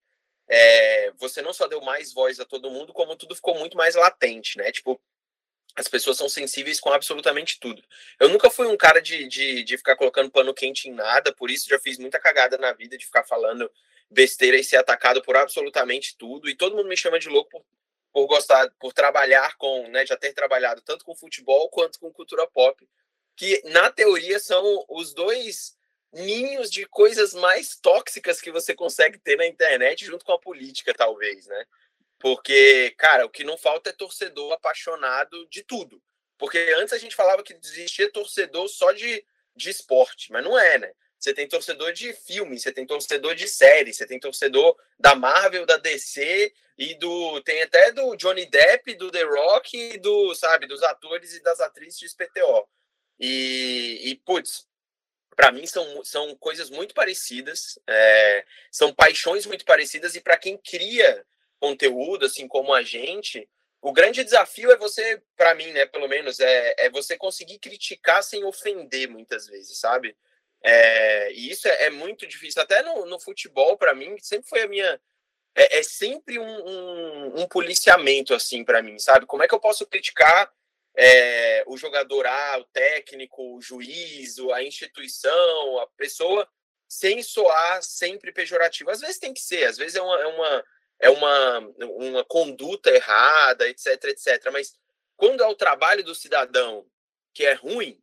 [0.48, 3.96] é, você não só deu mais voz a todo mundo, como tudo ficou muito mais
[3.96, 4.72] latente, né?
[4.72, 4.98] Tipo,
[5.76, 7.84] as pessoas são sensíveis com absolutamente tudo.
[8.18, 11.52] Eu nunca fui um cara de, de, de ficar colocando pano quente em nada, por
[11.52, 13.70] isso já fiz muita cagada na vida de ficar falando
[14.10, 16.50] besteira e ser atacado por absolutamente tudo.
[16.50, 17.66] E todo mundo me chama de louco por,
[18.14, 22.48] por gostar, por trabalhar com, né, já ter trabalhado tanto com futebol quanto com cultura
[22.48, 22.88] pop,
[23.36, 25.76] que na teoria são os dois
[26.14, 30.94] ninhos de coisas mais tóxicas que você consegue ter na internet, junto com a política,
[30.94, 31.66] talvez, né?
[32.20, 36.02] Porque, cara, o que não falta é torcedor apaixonado de tudo.
[36.38, 40.78] Porque antes a gente falava que existia torcedor só de, de esporte, mas não é,
[40.78, 40.94] né?
[41.20, 45.66] Você tem torcedor de filme, você tem torcedor de série, você tem torcedor da Marvel,
[45.66, 50.68] da DC e do tem até do Johnny Depp, do The Rock e do, sabe,
[50.68, 52.68] dos atores e das atrizes de SPTO.
[53.20, 54.68] E, e putz,
[55.36, 60.58] para mim são, são coisas muito parecidas, é, são paixões muito parecidas e para quem
[60.58, 61.26] cria
[61.60, 63.48] conteúdo, assim como a gente,
[63.82, 68.24] o grande desafio é você, para mim, né, pelo menos, é, é você conseguir criticar
[68.24, 70.18] sem ofender muitas vezes, sabe?
[70.64, 72.60] É, e isso é, é, muito difícil.
[72.60, 75.00] Até no, no futebol, para mim, sempre foi a minha.
[75.54, 79.28] É, é sempre um, um, um, policiamento, assim, para mim, sabe?
[79.28, 80.52] Como é que eu posso criticar
[80.98, 86.48] é, o jogador A, o técnico, o juiz, a instituição, a pessoa,
[86.88, 88.90] sem soar sempre pejorativo?
[88.90, 90.64] Às vezes tem que ser, às vezes é uma, é uma,
[91.00, 94.50] é uma, uma conduta errada, etc, etc.
[94.52, 94.74] Mas
[95.18, 96.86] quando é o trabalho do cidadão
[97.34, 98.02] que é ruim,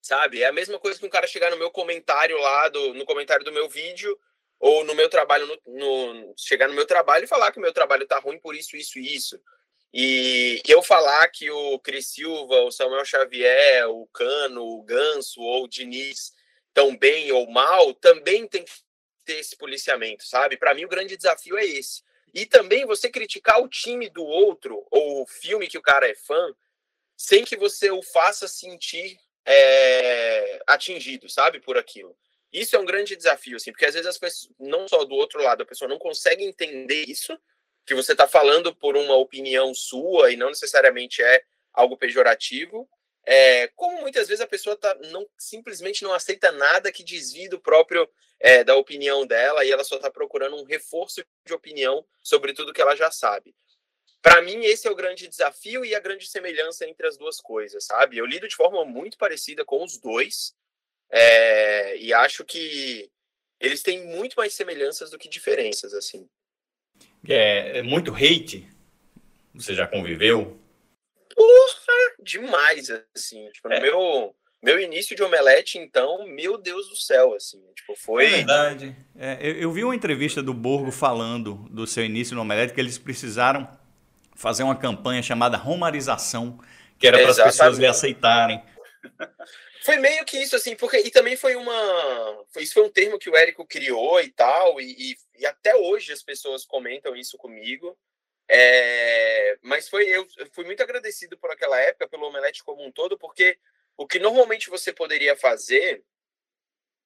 [0.00, 0.42] sabe?
[0.42, 3.44] É a mesma coisa que um cara chegar no meu comentário lá, do, no comentário
[3.44, 4.16] do meu vídeo,
[4.58, 7.72] ou no meu trabalho, no, no, chegar no meu trabalho e falar que o meu
[7.72, 9.40] trabalho tá ruim por isso, isso e isso.
[9.92, 15.64] E eu falar que o Cris Silva, o Samuel Xavier, o Cano, o Ganso ou
[15.64, 16.32] o Diniz
[16.68, 18.72] estão bem ou mal, também tem que
[19.24, 20.56] ter esse policiamento, sabe?
[20.56, 22.02] Para mim, o grande desafio é esse.
[22.34, 26.14] E também você criticar o time do outro, ou o filme que o cara é
[26.14, 26.54] fã,
[27.16, 32.16] sem que você o faça sentir é, atingido, sabe, por aquilo.
[32.52, 35.42] Isso é um grande desafio, assim, porque às vezes as pessoas, não só do outro
[35.42, 37.38] lado, a pessoa não consegue entender isso,
[37.86, 42.88] que você está falando por uma opinião sua e não necessariamente é algo pejorativo,
[43.28, 47.58] É, como muitas vezes a pessoa tá, não, simplesmente não aceita nada que desvie do
[47.58, 52.52] próprio é, da opinião dela e ela só está procurando um reforço de opinião sobre
[52.52, 53.52] tudo que ela já sabe.
[54.22, 57.84] Para mim, esse é o grande desafio e a grande semelhança entre as duas coisas,
[57.84, 58.16] sabe?
[58.16, 60.54] Eu lido de forma muito parecida com os dois
[61.10, 63.10] é, e acho que
[63.58, 66.28] eles têm muito mais semelhanças do que diferenças, assim.
[67.28, 68.68] É, é muito hate.
[69.54, 70.58] Você já conviveu?
[71.34, 73.48] Porra, demais, assim.
[73.50, 73.76] Tipo, é.
[73.76, 77.62] no meu, meu início de omelete, então, meu Deus do céu, assim.
[77.74, 78.26] Tipo, foi.
[78.26, 78.96] É verdade.
[79.18, 82.80] É, eu, eu, vi uma entrevista do Borgo falando do seu início no omelete, que
[82.80, 83.68] eles precisaram
[84.34, 86.58] fazer uma campanha chamada romarização,
[86.98, 88.62] que era para as pessoas lhe aceitarem.
[89.86, 90.98] Foi meio que isso, assim, porque.
[90.98, 92.44] E também foi uma.
[92.48, 95.76] Foi, isso foi um termo que o Érico criou e tal, e, e, e até
[95.76, 97.96] hoje as pessoas comentam isso comigo.
[98.48, 103.16] É, mas foi eu, fui muito agradecido por aquela época, pelo Omelete como um todo,
[103.16, 103.60] porque
[103.96, 106.02] o que normalmente você poderia fazer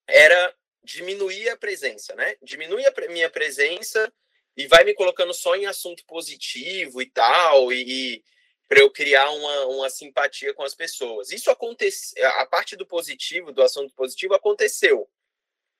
[0.07, 0.51] era
[0.83, 2.35] diminuir a presença, né?
[2.41, 4.11] Diminuir a minha presença
[4.57, 8.23] e vai me colocando só em assunto positivo e tal, e
[8.71, 11.29] para eu criar uma, uma simpatia com as pessoas.
[11.29, 15.09] Isso aconteceu, a parte do positivo, do assunto positivo, aconteceu.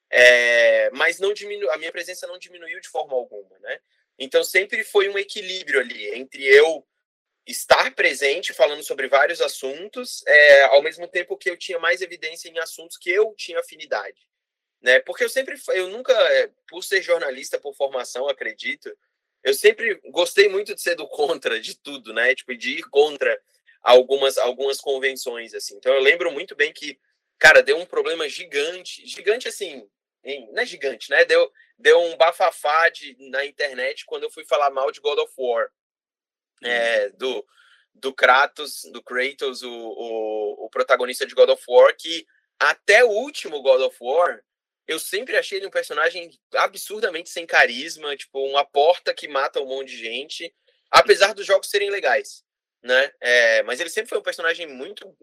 [0.09, 3.79] É, mas não diminu, a minha presença não diminuiu de forma alguma, né?
[4.19, 6.85] Então sempre foi um equilíbrio ali entre eu
[7.47, 12.49] estar presente falando sobre vários assuntos, é, ao mesmo tempo que eu tinha mais evidência
[12.49, 14.27] em assuntos que eu tinha afinidade,
[14.81, 14.99] né?
[14.99, 18.93] Porque eu sempre, eu nunca, é, por ser jornalista por formação, acredito,
[19.43, 22.35] eu sempre gostei muito de ser do contra de tudo, né?
[22.35, 23.39] Tipo, de ir contra
[23.81, 25.75] algumas, algumas convenções, assim.
[25.75, 26.99] Então, eu lembro muito bem que,
[27.39, 29.87] cara, deu um problema gigante, gigante assim,
[30.51, 31.25] não é gigante, né?
[31.25, 35.33] Deu, deu um bafafá de, na internet quando eu fui falar mal de God of
[35.37, 35.69] War.
[36.63, 37.43] É, do,
[37.95, 42.27] do Kratos, do Kratos, o, o, o protagonista de God of War, que
[42.59, 44.43] até o último God of War
[44.87, 49.67] eu sempre achei ele um personagem absurdamente sem carisma, tipo, uma porta que mata um
[49.67, 50.53] monte de gente,
[50.89, 52.43] apesar dos jogos serem legais,
[52.83, 53.11] né?
[53.19, 55.15] É, mas ele sempre foi um personagem muito,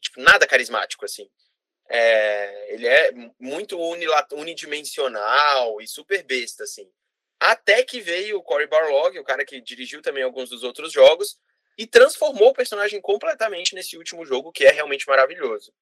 [0.00, 1.28] tipo, nada carismático, assim.
[1.88, 3.78] É, ele é muito
[4.32, 6.90] unidimensional e super besta, assim.
[7.38, 11.38] Até que veio o Cory Barlog, o cara que dirigiu também alguns dos outros jogos,
[11.78, 15.72] e transformou o personagem completamente nesse último jogo, que é realmente maravilhoso.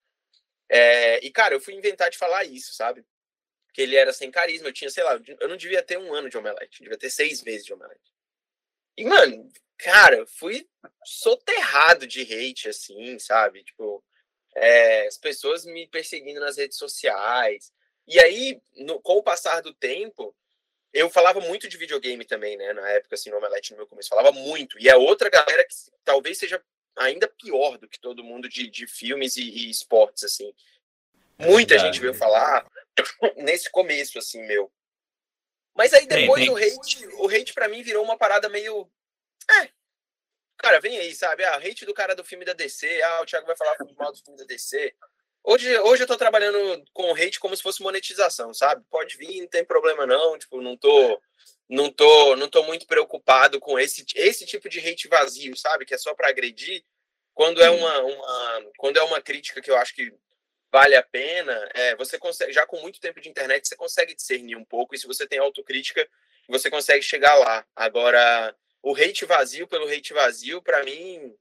[0.68, 3.04] É, e, cara, eu fui inventar de falar isso, sabe?
[3.74, 4.68] Que ele era sem carisma.
[4.68, 7.10] Eu tinha, sei lá, eu não devia ter um ano de omelete, eu devia ter
[7.10, 8.14] seis meses de omelete.
[8.96, 10.66] E, mano, cara, fui
[11.04, 13.64] soterrado de hate, assim, sabe?
[13.64, 14.02] Tipo,
[14.54, 17.72] é, as pessoas me perseguindo nas redes sociais.
[18.06, 20.34] E aí, no, com o passar do tempo,
[20.92, 22.72] eu falava muito de videogame também, né?
[22.72, 24.78] Na época, assim, no Omelete, no meu começo, falava muito.
[24.78, 26.62] E é outra galera que talvez seja
[26.96, 30.54] ainda pior do que todo mundo de, de filmes e, e esportes, assim.
[31.38, 32.64] É Muita gente veio falar,
[33.36, 34.72] nesse começo, assim, meu.
[35.74, 36.54] Mas aí depois tem, tem.
[36.54, 38.88] o hate, o hate pra mim virou uma parada meio.
[39.50, 39.68] É.
[40.56, 41.44] Cara, vem aí, sabe?
[41.44, 43.02] Ah, hate do cara do filme da DC.
[43.02, 44.94] Ah, o Thiago vai falar mal do filme da DC.
[45.42, 48.84] Hoje, hoje eu tô trabalhando com hate como se fosse monetização, sabe?
[48.88, 50.38] Pode vir, não tem problema não.
[50.38, 51.20] Tipo, não tô.
[51.66, 55.86] Não tô, não tô muito preocupado com esse, esse tipo de hate vazio, sabe?
[55.86, 56.84] Que é só para agredir.
[57.32, 60.12] Quando é uma, uma, quando é uma crítica que eu acho que
[60.74, 64.56] vale a pena, é, você consegue, já com muito tempo de internet, você consegue discernir
[64.56, 66.04] um pouco, e se você tem autocrítica,
[66.48, 67.64] você consegue chegar lá.
[67.76, 71.32] Agora, o hate vazio pelo hate vazio, para mim,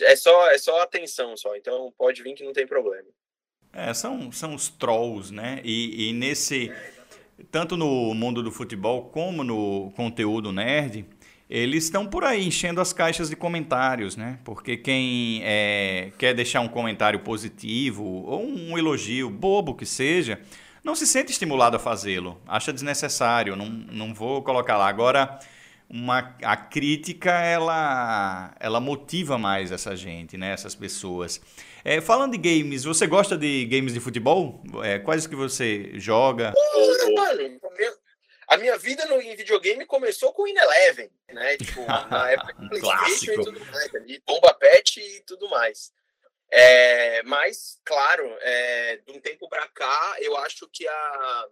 [0.00, 1.54] é só, é só atenção só.
[1.56, 3.06] Então, pode vir que não tem problema.
[3.70, 5.60] É, são, são os trolls, né?
[5.62, 6.72] E, e nesse.
[7.50, 11.06] Tanto no mundo do futebol como no conteúdo nerd,
[11.50, 14.38] eles estão por aí enchendo as caixas de comentários, né?
[14.44, 20.40] Porque quem é, quer deixar um comentário positivo ou um elogio, bobo que seja,
[20.84, 22.40] não se sente estimulado a fazê-lo.
[22.46, 24.86] Acha desnecessário, não, não vou colocar lá.
[24.88, 25.40] Agora,
[25.88, 30.52] uma, a crítica, ela, ela motiva mais essa gente, né?
[30.52, 31.40] Essas pessoas.
[31.84, 34.62] É, falando de games, você gosta de games de futebol?
[34.84, 36.52] É, quais que você joga?
[37.16, 37.58] Mano,
[38.50, 41.56] a minha vida no, em videogame começou com o Ineleven, né?
[41.56, 45.92] Tipo, na época do PlayStation e tudo mais, ali, bomba pet e tudo mais.
[46.50, 51.48] É, mas, claro, é, de um tempo para cá, eu acho que a.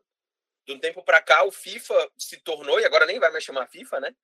[0.67, 3.69] De um tempo para cá, o FIFA se tornou, e agora nem vai mais chamar
[3.69, 4.15] FIFA, né?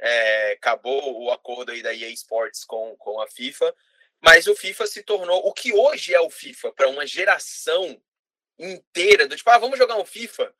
[0.00, 3.72] É, acabou o acordo aí da EA Sports com, com a FIFA,
[4.20, 8.02] mas o FIFA se tornou o que hoje é o FIFA para uma geração
[8.58, 10.52] inteira do tipo, ah, vamos jogar um FIFA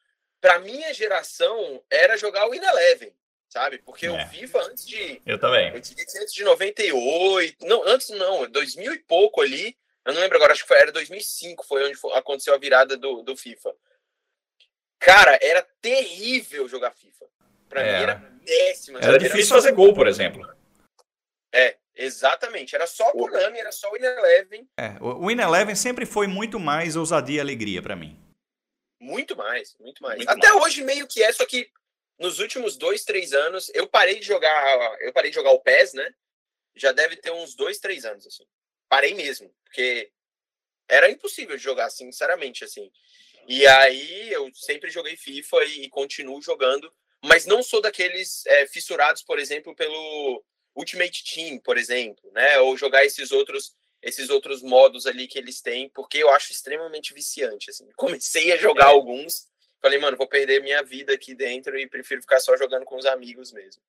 [0.45, 3.11] para minha geração, era jogar o Ineleven,
[3.49, 3.79] sabe?
[3.79, 4.11] Porque é.
[4.11, 5.23] o FIFA antes de.
[5.25, 5.71] Eu também.
[5.71, 5.95] Antes
[6.35, 7.65] de 98.
[7.65, 9.75] Não, antes não, 2000 e pouco ali.
[10.05, 12.95] Eu não lembro agora, acho que foi, era 2005, foi onde foi, aconteceu a virada
[12.95, 13.75] do, do FIFA.
[14.99, 17.25] Cara, era terrível jogar FIFA.
[17.67, 17.97] Pra Era.
[17.97, 18.99] mim era péssimo.
[18.99, 20.47] Era difícil fazer gol, por exemplo.
[21.55, 22.75] É, exatamente.
[22.75, 24.69] Era só o Konami, era só o Eleven.
[24.77, 28.23] É, o Win Eleven sempre foi muito mais ousadia e alegria pra mim.
[29.01, 30.17] Muito mais, muito mais.
[30.17, 30.65] Muito Até mais.
[30.65, 31.71] hoje meio que é, só que
[32.19, 34.97] nos últimos dois, três anos, eu parei de jogar.
[35.01, 36.15] Eu parei de jogar o PES, né?
[36.75, 38.45] Já deve ter uns dois, três anos, assim.
[38.89, 40.11] Parei mesmo, porque
[40.89, 42.91] era impossível de jogar, sinceramente, assim.
[43.47, 48.67] E aí eu sempre joguei FIFA e, e continuo jogando, mas não sou daqueles é,
[48.67, 52.59] fissurados, por exemplo, pelo Ultimate Team, por exemplo, né?
[52.61, 57.13] Ou jogar esses outros esses outros modos ali que eles têm, porque eu acho extremamente
[57.15, 57.89] viciante, assim.
[57.97, 59.47] Comecei a jogar alguns,
[59.81, 63.07] falei, mano, vou perder minha vida aqui dentro e prefiro ficar só jogando com os
[63.07, 63.83] amigos mesmo.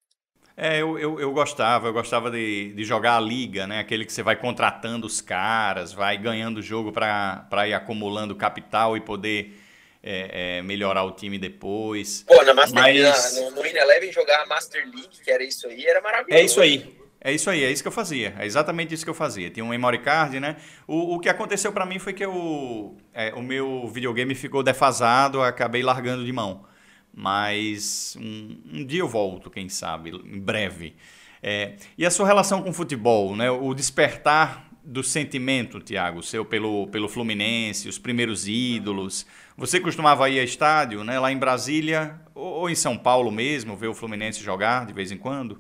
[0.57, 3.79] É, eu, eu, eu gostava, eu gostava de, de jogar a liga, né?
[3.79, 8.95] Aquele que você vai contratando os caras, vai ganhando o jogo para ir acumulando capital
[8.95, 9.53] e poder
[10.01, 12.23] é, é, melhorar o time depois.
[12.25, 15.43] Pô, na Master Mas- na- no, no Win Eleven jogar a Master League, que era
[15.43, 16.41] isso aí, era maravilhoso.
[16.41, 16.95] É isso aí.
[17.25, 18.35] É isso aí, é isso que eu fazia.
[18.37, 19.49] É exatamente isso que eu fazia.
[19.49, 20.57] Tinha um memory card, né?
[20.85, 25.41] O, o que aconteceu pra mim foi que eu, é, o meu videogame ficou defasado,
[25.41, 26.65] acabei largando de mão.
[27.11, 30.95] Mas um, um dia eu volto, quem sabe, em breve.
[31.41, 33.49] É, e a sua relação com o futebol, né?
[33.49, 39.25] O despertar do sentimento, Tiago, seu pelo, pelo Fluminense, os primeiros ídolos.
[39.57, 41.17] Você costumava ir a estádio, né?
[41.19, 45.11] Lá em Brasília ou, ou em São Paulo mesmo, ver o Fluminense jogar de vez
[45.11, 45.59] em quando?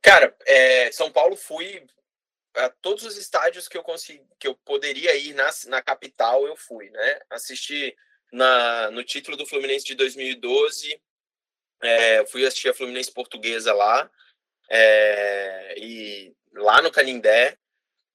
[0.00, 1.86] Cara, é, São Paulo fui
[2.54, 6.56] a todos os estádios que eu consegui, que eu poderia ir na, na capital, eu
[6.56, 7.20] fui, né?
[7.30, 7.96] Assisti
[8.32, 11.00] na, no título do Fluminense de 2012,
[11.82, 14.10] é, fui assistir a Fluminense Portuguesa lá,
[14.70, 17.56] é, e lá no Canindé,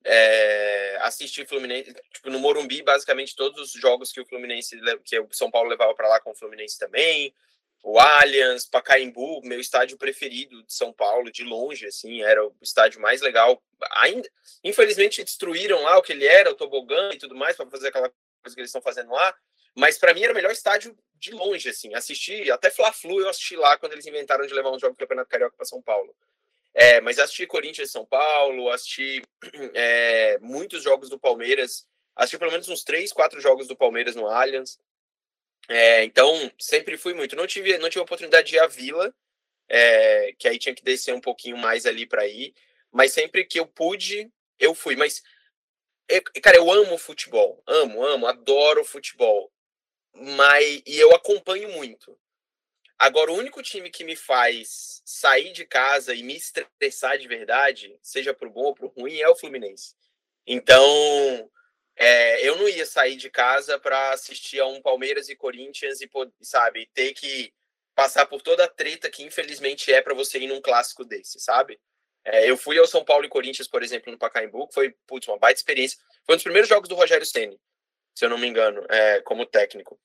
[0.04, 5.28] é, assisti Fluminense, tipo, no Morumbi, basicamente todos os jogos que o Fluminense, que o
[5.32, 7.34] São Paulo levava para lá com o Fluminense também,
[7.84, 13.00] o Allianz, Pacaembu, meu estádio preferido de São Paulo, de longe, assim, era o estádio
[13.00, 13.62] mais legal.
[13.98, 14.30] Ainda,
[14.64, 18.12] infelizmente destruíram lá o que ele era, o tobogã e tudo mais, para fazer aquela
[18.42, 19.36] coisa que eles estão fazendo lá.
[19.76, 21.94] Mas para mim era o melhor estádio de longe, assim.
[21.94, 25.30] Assisti até Fla-Flu, eu assisti lá quando eles inventaram de levar um jogo do Campeonato
[25.30, 26.16] Carioca para São Paulo.
[26.74, 29.22] É, mas assisti Corinthians e São Paulo, assisti
[29.74, 34.28] é, muitos jogos do Palmeiras, assisti pelo menos uns três, quatro jogos do Palmeiras no
[34.28, 34.80] Allianz.
[35.68, 37.36] É, então, sempre fui muito.
[37.36, 39.14] Não tive, não tive a oportunidade de ir à Vila,
[39.70, 42.54] é, que aí tinha que descer um pouquinho mais ali para ir,
[42.92, 44.96] mas sempre que eu pude, eu fui.
[44.96, 45.24] Mas,
[46.10, 49.52] eu- cara, eu amo futebol, amo, amo, adoro futebol,
[50.14, 52.18] mas e eu acompanho muito.
[53.00, 57.98] Agora, o único time que me faz sair de casa e me estressar de verdade,
[58.02, 59.96] seja pro bom ou pro ruim, é o Fluminense.
[60.48, 60.84] Então,
[61.98, 66.10] é, eu não ia sair de casa para assistir a um Palmeiras e Corinthians e,
[66.42, 67.52] sabe, ter que
[67.96, 71.80] passar por toda a treta que infelizmente é para você ir num clássico desse, sabe?
[72.24, 75.40] É, eu fui ao São Paulo e Corinthians, por exemplo, no Pacaembu, foi putz, uma
[75.40, 75.98] baita experiência.
[76.24, 77.60] Foi um dos primeiros jogos do Rogério Ceni,
[78.14, 80.00] se eu não me engano, é, como técnico.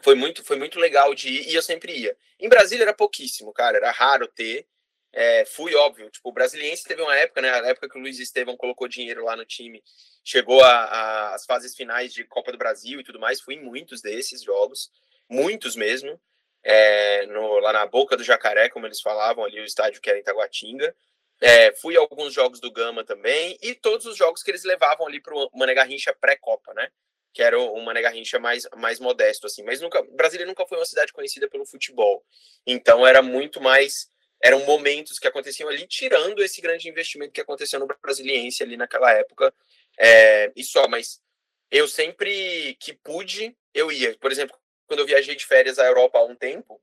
[0.00, 2.16] Foi muito, foi muito legal de ir e eu sempre ia.
[2.40, 4.66] Em Brasília era pouquíssimo, cara, era raro ter.
[5.12, 7.50] É, fui, óbvio, tipo, o Brasiliense teve uma época, né?
[7.50, 9.82] A época que o Luiz Estevão colocou dinheiro lá no time,
[10.24, 13.40] chegou às fases finais de Copa do Brasil e tudo mais.
[13.40, 14.90] Fui em muitos desses jogos,
[15.28, 16.18] muitos mesmo.
[16.64, 20.18] É, no, lá na boca do jacaré, como eles falavam, ali o estádio que era
[20.18, 20.94] em Taguatinga.
[21.40, 25.08] É, fui a alguns jogos do Gama também, e todos os jogos que eles levavam
[25.08, 26.88] ali para o Mané Garrincha pré-Copa, né?
[27.34, 29.64] Que era o Mané Garrincha mais, mais modesto, assim.
[29.64, 32.24] Mas nunca, Brasília nunca foi uma cidade conhecida pelo futebol.
[32.64, 34.08] Então era muito mais.
[34.42, 39.12] Eram momentos que aconteciam ali, tirando esse grande investimento que aconteceu no Brasiliense ali naquela
[39.12, 39.54] época.
[39.96, 41.22] É, e só, mas
[41.70, 44.16] eu sempre que pude, eu ia.
[44.18, 46.82] Por exemplo, quando eu viajei de férias à Europa há um tempo,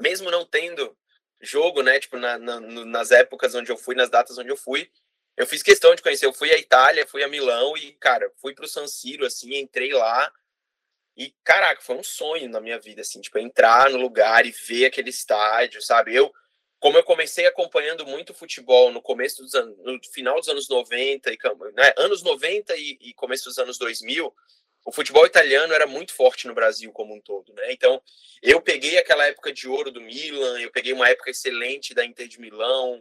[0.00, 0.96] mesmo não tendo
[1.40, 1.98] jogo, né?
[1.98, 4.90] Tipo, na, na, nas épocas onde eu fui, nas datas onde eu fui,
[5.36, 6.26] eu fiz questão de conhecer.
[6.26, 9.92] Eu fui à Itália, fui a Milão e, cara, fui pro San Siro, assim, entrei
[9.92, 10.30] lá.
[11.16, 14.86] E, caraca, foi um sonho na minha vida, assim, tipo, entrar no lugar e ver
[14.86, 16.14] aquele estádio, sabe?
[16.14, 16.32] Eu,
[16.82, 21.32] como eu comecei acompanhando muito futebol no começo dos anos, no final dos anos 90
[21.32, 21.38] e
[21.74, 24.34] né, anos 90 e, e começo dos anos 2000,
[24.84, 27.70] o futebol italiano era muito forte no Brasil como um todo, né?
[27.70, 28.02] Então,
[28.42, 32.26] eu peguei aquela época de ouro do Milan, eu peguei uma época excelente da Inter
[32.26, 33.00] de Milão,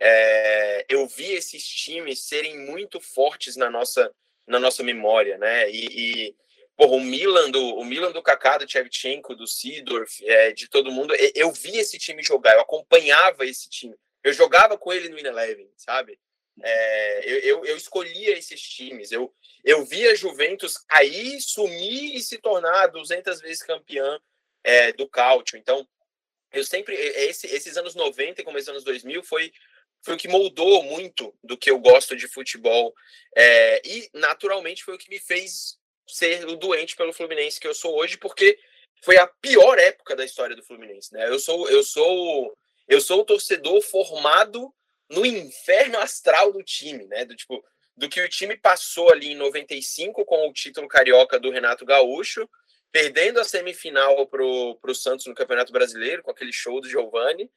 [0.00, 4.10] é, eu vi esses times serem muito fortes na nossa,
[4.46, 5.70] na nossa memória, né?
[5.70, 6.36] E, e
[6.78, 10.92] porra, o Milan do o Milan do Kaká, do Shevchenko, do Sidorf, é, de todo
[10.92, 15.18] mundo, eu vi esse time jogar, eu acompanhava esse time, eu jogava com ele no
[15.18, 16.18] In Eleven, sabe?
[16.60, 19.12] É, eu, eu, eu, escolhia esses times.
[19.12, 19.32] Eu,
[19.64, 24.20] eu via Juventus cair, sumir e se tornar 200 vezes campeã
[24.64, 25.56] é, do Cálcio.
[25.56, 25.86] Então,
[26.52, 26.94] eu sempre.
[26.96, 29.52] Esse, esses anos 90 e começo dos anos 2000 foi,
[30.02, 32.92] foi o que moldou muito do que eu gosto de futebol.
[33.36, 35.77] É, e, naturalmente, foi o que me fez
[36.08, 38.58] ser o doente pelo Fluminense que eu sou hoje, porque
[39.02, 41.12] foi a pior época da história do Fluminense.
[41.12, 41.28] Né?
[41.28, 41.68] Eu sou.
[41.68, 42.56] Eu sou
[42.88, 44.72] eu sou um torcedor formado
[45.10, 47.24] no inferno astral do time, né?
[47.24, 47.62] Do tipo,
[47.94, 52.48] do que o time passou ali em 95 com o título carioca do Renato Gaúcho,
[52.90, 57.50] perdendo a semifinal pro, pro Santos no Campeonato Brasileiro, com aquele show do Giovani,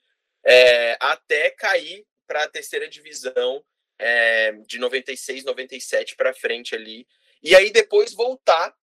[0.44, 3.64] é, até cair para a terceira divisão
[4.00, 7.08] é, de 96, 97 para frente ali.
[7.42, 8.76] E aí depois voltar.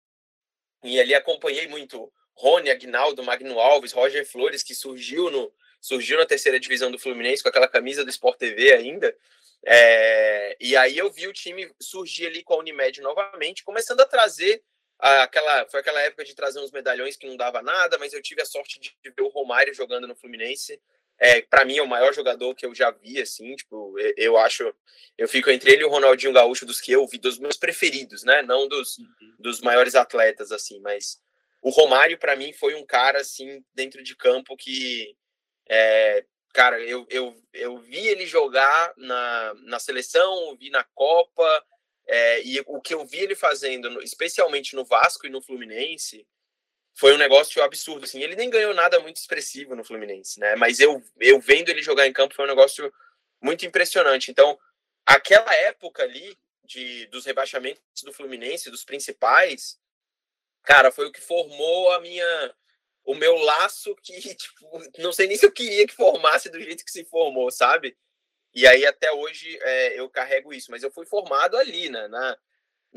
[0.84, 5.52] E ali acompanhei muito Rony, Agnaldo, Magno Alves, Roger Flores, que surgiu no,
[5.82, 9.16] surgiu na terceira divisão do Fluminense com aquela camisa do Sport TV ainda.
[9.66, 14.06] É, e aí eu vi o time surgir ali com a Unimed novamente, começando a
[14.06, 14.64] trazer
[15.00, 18.42] aquela foi aquela época de trazer uns medalhões que não dava nada, mas eu tive
[18.42, 20.82] a sorte de ver o Romário jogando no Fluminense.
[21.20, 24.74] É, para mim é o maior jogador que eu já vi assim, tipo, eu acho,
[25.18, 28.24] eu fico entre ele e o Ronaldinho Gaúcho dos que eu vi, dos meus preferidos,
[28.24, 28.42] né?
[28.44, 29.36] Não dos, uhum.
[29.40, 31.20] dos maiores atletas assim, mas
[31.62, 35.16] o Romário para mim foi um cara assim dentro de campo que
[35.70, 41.64] é, cara, eu, eu, eu vi ele jogar na, na seleção, vi na Copa,
[42.08, 46.26] é, e o que eu vi ele fazendo, especialmente no Vasco e no Fluminense,
[46.98, 48.06] foi um negócio absurdo.
[48.06, 50.56] Assim, ele nem ganhou nada muito expressivo no Fluminense, né?
[50.56, 52.92] Mas eu, eu vendo ele jogar em campo foi um negócio
[53.40, 54.32] muito impressionante.
[54.32, 54.58] Então,
[55.06, 59.80] aquela época ali de, dos rebaixamentos do Fluminense, dos principais,
[60.64, 62.56] cara, foi o que formou a minha
[63.06, 66.84] o meu laço que, tipo, não sei nem se eu queria que formasse do jeito
[66.84, 67.96] que se formou, sabe?
[68.54, 72.38] E aí até hoje é, eu carrego isso, mas eu fui formado ali, né, na,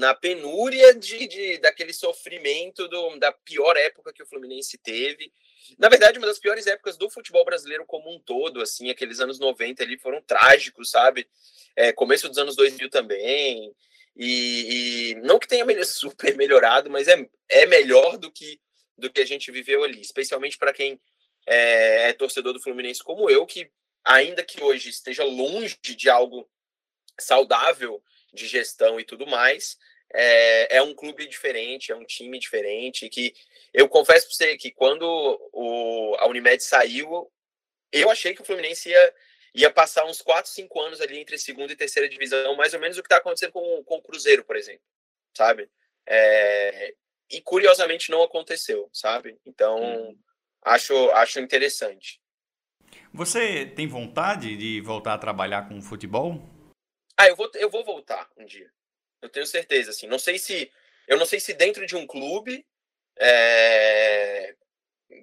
[0.01, 5.31] na penúria de, de, daquele sofrimento do, da pior época que o Fluminense teve.
[5.79, 9.39] Na verdade, uma das piores épocas do futebol brasileiro como um todo, assim, aqueles anos
[9.39, 11.29] 90 ali foram trágicos, sabe?
[11.77, 13.75] É, começo dos anos 2000 também.
[14.17, 18.59] E, e não que tenha super melhorado, mas é, é melhor do que
[18.97, 21.01] do que a gente viveu ali, especialmente para quem
[21.47, 23.71] é, é, torcedor do Fluminense como eu, que
[24.05, 26.47] ainda que hoje esteja longe de algo
[27.19, 29.79] saudável de gestão e tudo mais,
[30.13, 33.35] é, é um clube diferente, é um time diferente, que
[33.73, 35.05] eu confesso para você que quando
[35.53, 37.31] o, a Unimed saiu,
[37.93, 39.15] eu achei que o Fluminense ia,
[39.55, 42.99] ia passar uns 4, 5 anos ali entre segunda e terceira divisão, mais ou menos
[42.99, 44.83] o que está acontecendo com, com o Cruzeiro, por exemplo,
[45.37, 45.71] sabe?
[46.07, 46.95] É,
[47.31, 49.39] e curiosamente não aconteceu, sabe?
[49.47, 50.19] Então, hum.
[50.63, 52.21] acho, acho interessante.
[53.13, 56.41] Você tem vontade de voltar a trabalhar com futebol?
[57.17, 58.73] Ah, eu vou, eu vou voltar um dia.
[59.23, 60.07] Eu tenho certeza, assim.
[60.07, 60.71] Não sei se.
[61.07, 62.67] Eu não sei se dentro de um clube.
[63.19, 64.55] É,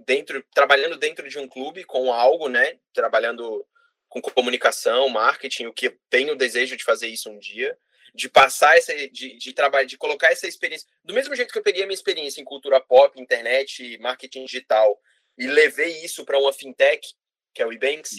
[0.05, 2.79] dentro, trabalhando dentro de um clube com algo, né?
[2.93, 3.65] Trabalhando
[4.07, 7.77] com comunicação, marketing, o que eu tenho o desejo de fazer isso um dia
[8.17, 11.63] de passar essa, de, de trabalho, de colocar essa experiência, do mesmo jeito que eu
[11.63, 14.99] peguei a minha experiência em cultura pop, internet, marketing digital,
[15.37, 17.13] e levei isso para uma fintech,
[17.53, 18.15] que é o Ebanks,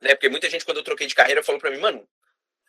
[0.00, 0.14] né?
[0.14, 2.08] Porque muita gente, quando eu troquei de carreira, falou para mim, mano,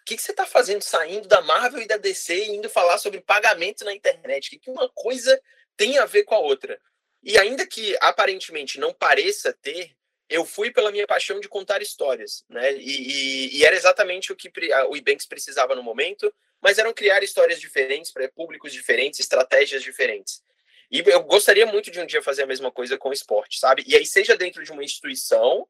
[0.07, 3.21] que, que você está fazendo saindo da Marvel e da DC e indo falar sobre
[3.21, 4.47] pagamento na internet?
[4.47, 5.39] O que, que uma coisa
[5.75, 6.79] tem a ver com a outra?
[7.21, 9.91] E ainda que aparentemente não pareça ter,
[10.29, 12.73] eu fui pela minha paixão de contar histórias, né?
[12.73, 14.51] E, e, e era exatamente o que
[14.89, 20.41] o Ebanks precisava no momento mas eram criar histórias diferentes para públicos diferentes, estratégias diferentes.
[20.89, 23.83] E eu gostaria muito de um dia fazer a mesma coisa com o esporte, sabe?
[23.85, 25.67] E aí, seja dentro de uma instituição,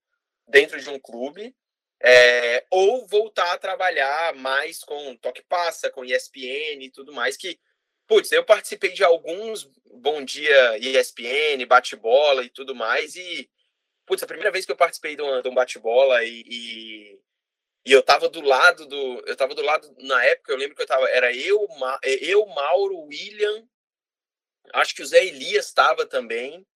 [0.48, 1.56] dentro de um clube,
[2.02, 7.60] é, ou voltar a trabalhar mais com Toque Passa, com ESPN e tudo mais, que,
[8.08, 13.50] putz, eu participei de alguns Bom Dia ESPN, bate-bola e tudo mais, e,
[14.06, 17.20] putz, a primeira vez que eu participei de um, um bate-bola e, e,
[17.88, 19.24] e eu tava do lado do.
[19.26, 19.96] Eu tava do lado.
[20.00, 21.10] Na época, eu lembro que eu tava.
[21.10, 21.66] Era eu,
[22.04, 23.66] eu Mauro, William.
[24.74, 26.68] Acho que o Zé Elias estava também.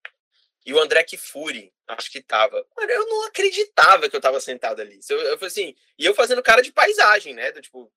[0.65, 2.65] E o André Kifuri, acho que tava.
[2.75, 4.99] Mano, eu não acreditava que eu tava sentado ali.
[5.09, 7.51] Eu, eu falei assim, e eu fazendo cara de paisagem, né?
[7.51, 7.91] Do, tipo,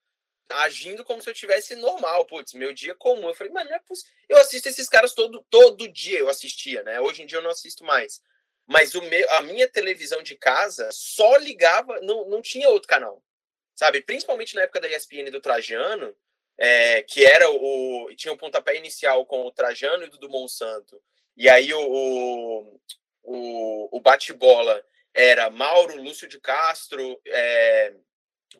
[0.49, 3.29] agindo como se eu tivesse normal, putz, meu dia comum.
[3.29, 4.13] Eu falei, mano, não é possível.
[4.29, 7.01] Eu assisto esses caras todo, todo dia, eu assistia, né?
[7.01, 8.21] Hoje em dia eu não assisto mais.
[8.67, 13.23] Mas o meu, a minha televisão de casa só ligava, não, não tinha outro canal.
[13.75, 14.01] Sabe?
[14.01, 16.17] Principalmente na época da ESPN do Trajano,
[16.57, 18.09] é, que era o.
[18.17, 21.03] Tinha o um pontapé inicial com o Trajano e do Monsanto.
[21.37, 22.81] E aí o,
[23.23, 27.95] o, o bate-bola era Mauro, Lúcio de Castro, é,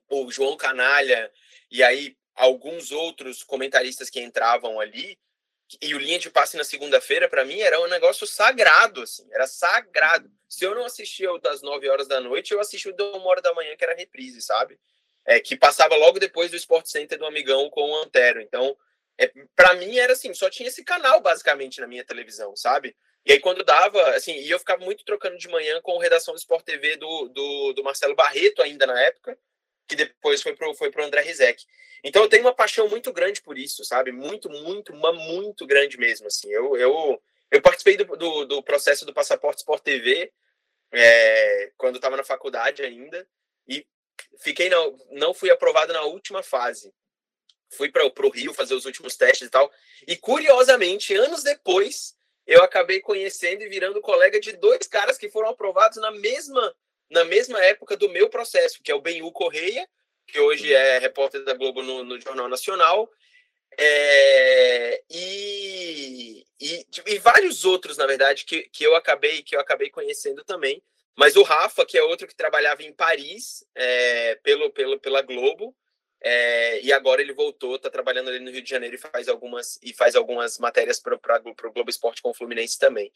[0.09, 1.31] o João Canalha,
[1.71, 5.19] e aí alguns outros comentaristas que entravam ali,
[5.81, 9.47] e o linha de passe na segunda-feira, para mim, era um negócio sagrado, assim, era
[9.47, 10.31] sagrado.
[10.49, 13.27] Se eu não assistia o das 9 horas da noite, eu assistia o da 1
[13.27, 14.79] hora da manhã, que era reprise, sabe?
[15.27, 18.41] É, que passava logo depois do Sport Center do Amigão com o Antero.
[18.41, 18.77] Então,
[19.19, 22.97] é, para mim era assim, só tinha esse canal basicamente na minha televisão, sabe?
[23.25, 26.35] E aí quando dava, assim, e eu ficava muito trocando de manhã com a redação
[26.35, 29.39] do Sport TV do, do, do Marcelo Barreto ainda na época,
[29.89, 31.65] que depois foi pro, foi pro André Rizek.
[32.03, 34.13] Então eu tenho uma paixão muito grande por isso, sabe?
[34.13, 36.51] Muito, muito, uma muito grande mesmo, assim.
[36.51, 40.31] Eu, eu, eu participei do, do, do processo do Passaporte Sport TV
[40.93, 43.27] é, quando estava na faculdade ainda
[43.67, 43.87] e
[44.39, 46.93] fiquei não, não fui aprovado na última fase.
[47.77, 49.71] Fui para o Rio fazer os últimos testes e tal.
[50.07, 52.15] E curiosamente, anos depois,
[52.47, 56.75] eu acabei conhecendo e virando colega de dois caras que foram aprovados na mesma
[57.11, 59.87] na mesma época do meu processo, que é o Benhu Correia,
[60.27, 63.09] que hoje é repórter da Globo no, no Jornal Nacional,
[63.77, 69.91] é, e, e, e, vários outros, na verdade, que, que eu acabei que eu acabei
[69.91, 70.83] conhecendo também.
[71.17, 75.75] Mas o Rafa, que é outro que trabalhava em Paris é, pelo, pelo, pela Globo,
[76.25, 79.79] é, e agora ele voltou, está trabalhando ali no Rio de Janeiro e faz algumas
[79.83, 83.13] e faz algumas matérias para o Globo Esporte com o Fluminense também.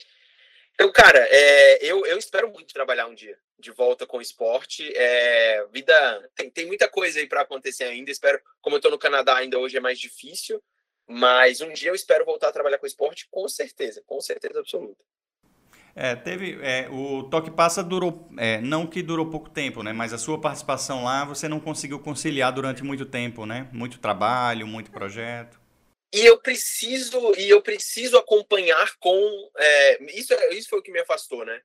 [0.75, 4.93] Então, cara, é, eu, eu espero muito trabalhar um dia de volta com o esporte.
[4.95, 8.11] É, vida tem, tem muita coisa aí para acontecer ainda.
[8.11, 10.63] Espero, como eu estou no Canadá ainda hoje é mais difícil,
[11.07, 15.03] mas um dia eu espero voltar a trabalhar com esporte com certeza, com certeza absoluta.
[16.01, 19.93] É, teve é, o toque passa durou é, não que durou pouco tempo, né?
[19.93, 23.69] Mas a sua participação lá você não conseguiu conciliar durante muito tempo, né?
[23.73, 25.59] Muito trabalho, muito projeto
[26.13, 31.01] e eu preciso e eu preciso acompanhar com é, isso isso foi o que me
[31.01, 31.61] afastou né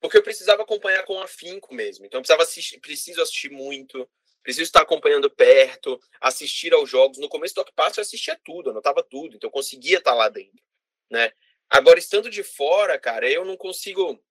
[0.00, 4.08] porque eu precisava acompanhar com afinco mesmo então eu precisava assistir preciso assistir muito
[4.42, 9.02] preciso estar acompanhando perto assistir aos jogos no começo do Passo eu assistia tudo anotava
[9.02, 10.62] tudo então eu conseguia estar lá dentro
[11.10, 11.32] né
[11.70, 14.22] agora estando de fora cara eu não consigo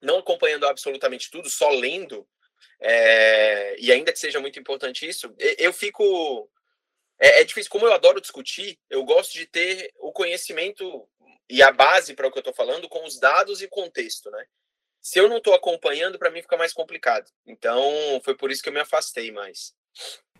[0.00, 2.26] não acompanhando absolutamente tudo só lendo
[2.80, 6.50] é, e ainda que seja muito importante isso eu fico
[7.18, 7.70] é, é difícil.
[7.70, 11.08] Como eu adoro discutir, eu gosto de ter o conhecimento
[11.48, 14.46] e a base para o que eu estou falando com os dados e contexto, né?
[15.00, 17.30] Se eu não estou acompanhando, para mim fica mais complicado.
[17.46, 19.74] Então, foi por isso que eu me afastei mais.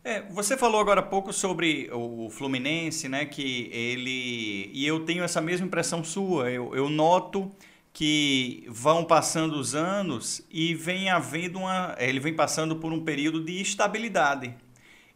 [0.05, 3.25] É, você falou agora há pouco sobre o Fluminense, né?
[3.25, 4.71] Que ele.
[4.73, 6.51] E eu tenho essa mesma impressão sua.
[6.51, 7.51] Eu, eu noto
[7.93, 11.97] que vão passando os anos e vem havendo uma.
[11.99, 14.55] Ele vem passando por um período de estabilidade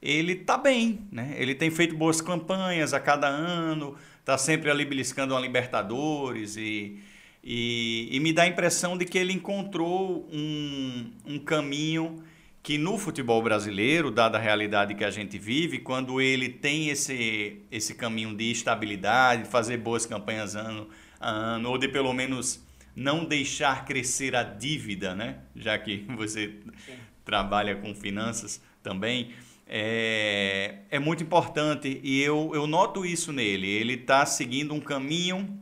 [0.00, 1.34] ele está bem, né?
[1.36, 6.98] Ele tem feito boas campanhas a cada ano, está sempre ali beliscando uma Libertadores e,
[7.42, 12.22] e, e, me dá a impressão de que ele encontrou um, um caminho
[12.68, 17.62] que no futebol brasileiro, dada a realidade que a gente vive, quando ele tem esse,
[17.70, 20.86] esse caminho de estabilidade, de fazer boas campanhas ano
[21.18, 22.62] a ano, ou de pelo menos
[22.94, 25.38] não deixar crescer a dívida, né?
[25.56, 26.92] Já que você Sim.
[27.24, 29.30] trabalha com finanças também
[29.66, 33.66] é, é muito importante e eu, eu noto isso nele.
[33.66, 35.58] Ele está seguindo um caminho,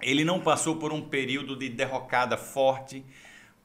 [0.00, 3.04] ele não passou por um período de derrocada forte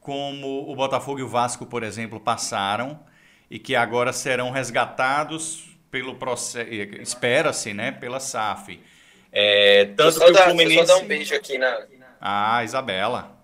[0.04, 3.04] como o Botafogo e o Vasco, por exemplo, passaram
[3.50, 8.84] e que agora serão resgatados pelo processo, espera-se, né, pela SAF.
[9.32, 10.76] É, tanto que o Fluminense...
[10.76, 11.88] Deixa eu dar um beijo aqui na...
[12.20, 13.38] Ah, Isabela.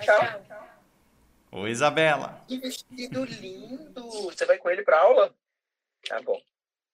[0.00, 0.44] Tchau.
[1.52, 2.44] Oi, Isabela.
[2.46, 4.02] Que vestido lindo!
[4.02, 5.34] Você vai com ele para aula?
[6.08, 6.40] Tá bom.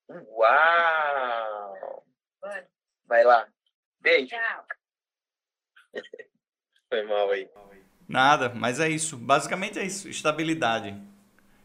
[0.09, 2.05] Uau!
[3.07, 3.47] Vai lá.
[4.01, 4.29] Beijo.
[4.29, 4.67] Tchau.
[6.89, 7.49] Foi mal aí.
[8.09, 9.17] Nada, mas é isso.
[9.17, 10.09] Basicamente é isso.
[10.09, 10.97] Estabilidade.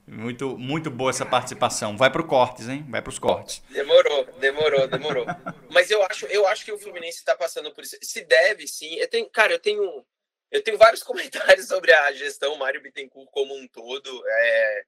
[0.08, 1.96] Muito, muito boa essa participação.
[1.96, 2.86] Vai pro cortes, hein?
[2.90, 3.64] Vai pros cortes.
[3.70, 5.26] Demorou, demorou, demorou.
[5.70, 7.96] Mas eu acho, eu acho que o Fluminense está passando por isso.
[8.02, 8.96] Se deve, sim.
[8.96, 10.04] Eu tenho, cara, eu tenho
[10.52, 14.24] eu tenho vários comentários sobre a gestão Mário Bittencourt como um todo.
[14.28, 14.84] É,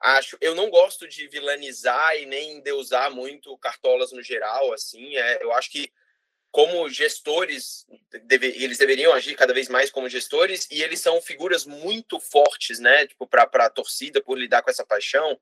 [0.00, 4.72] acho, eu não gosto de vilanizar e nem deusar muito cartolas no geral.
[4.72, 5.90] Assim, é, eu acho que
[6.50, 7.86] como gestores,
[8.24, 12.80] deve, eles deveriam agir cada vez mais como gestores e eles são figuras muito fortes,
[12.80, 13.06] né?
[13.06, 15.38] Tipo, para a torcida por lidar com essa paixão.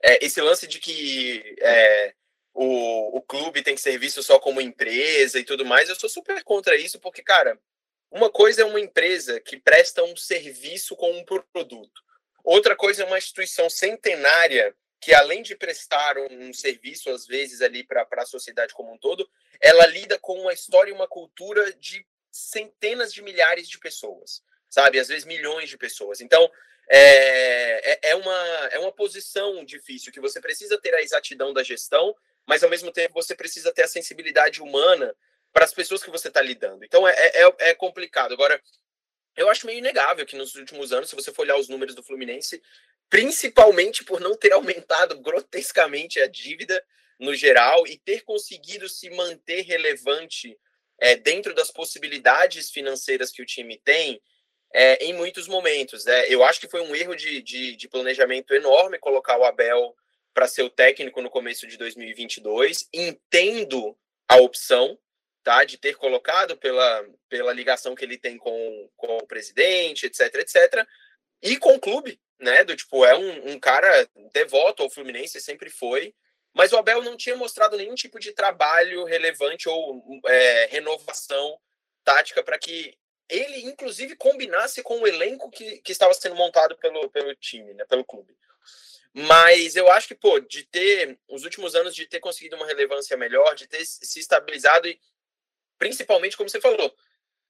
[0.00, 2.14] É, esse lance de que é,
[2.54, 6.08] o, o clube tem que ser visto só como empresa e tudo mais, eu sou
[6.08, 7.58] super contra isso, porque, cara,
[8.10, 12.02] uma coisa é uma empresa que presta um serviço com um produto.
[12.44, 17.60] Outra coisa é uma instituição centenária que, além de prestar um, um serviço, às vezes,
[17.60, 19.28] ali para a sociedade como um todo,
[19.60, 25.00] ela lida com uma história e uma cultura de centenas de milhares de pessoas, sabe?
[25.00, 26.20] Às vezes milhões de pessoas.
[26.20, 26.48] Então,
[26.88, 31.64] é, é, é, uma, é uma posição difícil, que você precisa ter a exatidão da
[31.64, 32.14] gestão,
[32.46, 35.12] mas ao mesmo tempo você precisa ter a sensibilidade humana
[35.52, 36.84] para as pessoas que você está lidando.
[36.84, 38.34] Então é, é, é complicado.
[38.34, 38.62] Agora,
[39.36, 42.02] eu acho meio inegável que nos últimos anos, se você for olhar os números do
[42.02, 42.62] Fluminense,
[43.08, 46.82] principalmente por não ter aumentado grotescamente a dívida
[47.18, 50.58] no geral e ter conseguido se manter relevante
[50.98, 54.20] é, dentro das possibilidades financeiras que o time tem
[54.72, 56.04] é, em muitos momentos.
[56.04, 56.26] Né?
[56.28, 59.94] Eu acho que foi um erro de, de, de planejamento enorme colocar o Abel
[60.34, 62.88] para ser o técnico no começo de 2022.
[62.92, 63.96] Entendo
[64.28, 64.98] a opção,
[65.42, 65.64] tá?
[65.64, 70.86] De ter colocado pela, pela ligação que ele tem com, com o presidente, etc, etc.
[71.42, 72.64] E com o clube, né?
[72.64, 76.14] Do tipo, é um, um cara devoto ao Fluminense, sempre foi.
[76.52, 81.58] Mas o Abel não tinha mostrado nenhum tipo de trabalho relevante ou é, renovação
[82.04, 82.94] tática para que
[83.28, 87.84] ele, inclusive, combinasse com o elenco que, que estava sendo montado pelo, pelo time, né,
[87.86, 88.36] pelo clube.
[89.14, 93.16] Mas eu acho que, pô, de ter, os últimos anos, de ter conseguido uma relevância
[93.16, 94.98] melhor, de ter se estabilizado e,
[95.78, 96.94] principalmente, como você falou,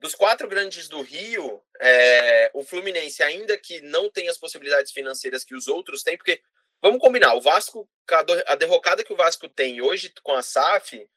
[0.03, 5.45] dos quatro grandes do Rio, é, o Fluminense, ainda que não tenha as possibilidades financeiras
[5.45, 6.43] que os outros têm, porque,
[6.83, 7.89] vamos combinar, o Vasco,
[8.47, 11.09] a derrocada que o Vasco tem hoje com a SAF,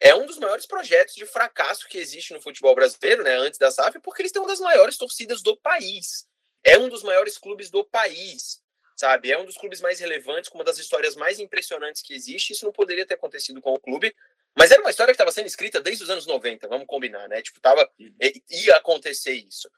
[0.00, 3.70] é um dos maiores projetos de fracasso que existe no futebol brasileiro, né, antes da
[3.70, 6.26] SAF, porque eles têm uma das maiores torcidas do país.
[6.64, 8.62] É um dos maiores clubes do país
[9.02, 9.32] sabe?
[9.32, 12.52] É um dos clubes mais relevantes, com uma das histórias mais impressionantes que existe.
[12.52, 14.14] Isso não poderia ter acontecido com o clube,
[14.56, 17.40] mas era uma história que estava sendo escrita desde os anos 90, vamos combinar, né?
[17.42, 18.14] Tipo, tava, uhum.
[18.50, 19.70] ia acontecer isso.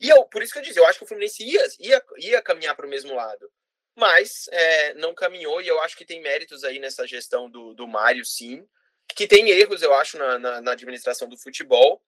[0.00, 2.42] E eu, por isso que eu disse, eu acho que o Fluminense ia, ia, ia
[2.42, 3.50] caminhar para o mesmo lado.
[3.96, 7.86] Mas é, não caminhou, e eu acho que tem méritos aí nessa gestão do, do
[7.86, 8.66] Mário, sim.
[9.14, 12.02] Que tem erros, eu acho, na, na, na administração do futebol,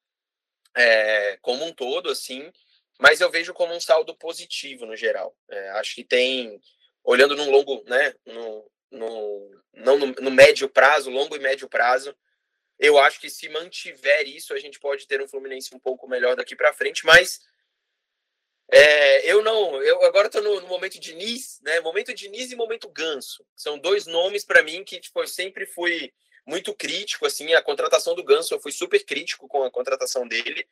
[0.74, 2.50] é, como um todo, assim
[2.98, 5.36] mas eu vejo como um saldo positivo no geral.
[5.48, 6.60] É, acho que tem,
[7.02, 12.14] olhando num longo, né, no, no, não no, no, médio prazo, longo e médio prazo,
[12.78, 16.36] eu acho que se mantiver isso, a gente pode ter um Fluminense um pouco melhor
[16.36, 17.40] daqui para frente, mas
[18.70, 21.80] é, eu não, eu agora estou no, no, momento Diniz, né?
[21.80, 23.46] Momento Diniz e momento Ganso.
[23.54, 26.12] São dois nomes para mim que tipo, eu sempre fui
[26.46, 30.66] muito crítico, assim, a contratação do Ganso, eu fui super crítico com a contratação dele.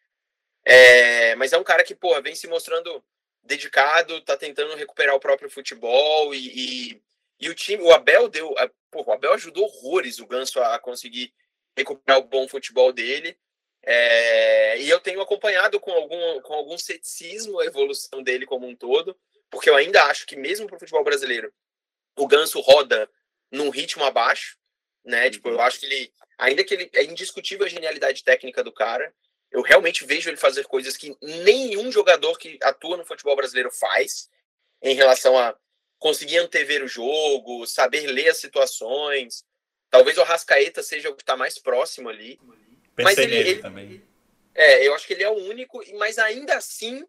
[0.64, 3.02] É, mas é um cara que, porra, vem se mostrando
[3.42, 7.02] dedicado, tá tentando recuperar o próprio futebol e, e,
[7.42, 10.78] e o time, o Abel deu, a, porra, o Abel ajudou horrores o Ganso a,
[10.78, 11.34] conseguir
[11.76, 13.36] recuperar o bom futebol dele.
[13.82, 18.76] É, e eu tenho acompanhado com algum, com algum ceticismo a evolução dele como um
[18.76, 19.18] todo,
[19.50, 21.52] porque eu ainda acho que mesmo para o futebol brasileiro,
[22.16, 23.10] o Ganso roda
[23.50, 24.56] num ritmo abaixo,
[25.04, 25.28] né?
[25.28, 25.62] Tipo, eu uhum.
[25.62, 29.12] acho que ele, ainda que ele é indiscutível a genialidade técnica do cara,
[29.50, 34.30] eu realmente vejo ele fazer coisas que nenhum jogador que atua no futebol brasileiro faz,
[34.80, 35.56] em relação a
[36.02, 39.44] conseguir antever o jogo, saber ler as situações.
[39.88, 42.40] Talvez o Rascaeta seja o que está mais próximo ali.
[42.96, 44.02] Pensei mas ele, ele também.
[44.52, 47.06] É, eu acho que ele é o único, mas ainda assim,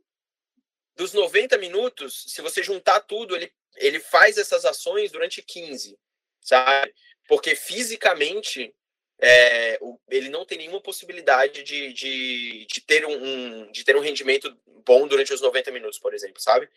[0.95, 5.97] dos 90 minutos, se você juntar tudo, ele, ele faz essas ações durante 15,
[6.39, 6.93] sabe?
[7.27, 8.75] Porque fisicamente
[9.19, 14.01] é, ele não tem nenhuma possibilidade de, de, de, ter um, um, de ter um
[14.01, 16.69] rendimento bom durante os 90 minutos, por exemplo, sabe?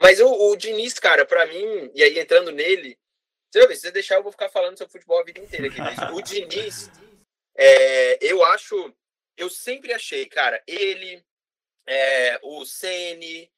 [0.00, 2.98] Mas o, o Diniz, cara, para mim, e aí entrando nele,
[3.50, 6.20] se você deixar, eu vou ficar falando sobre futebol a vida inteira aqui, mas o
[6.20, 6.90] Diniz,
[7.56, 8.94] é, eu acho,
[9.36, 11.24] eu sempre achei, cara, ele,
[11.86, 13.50] é, o Ceni,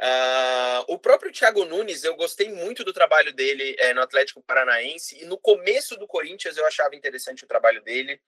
[0.00, 5.22] Uh, o próprio Thiago Nunes, eu gostei muito do trabalho dele é, no Atlético Paranaense
[5.22, 8.20] e no começo do Corinthians eu achava interessante o trabalho dele.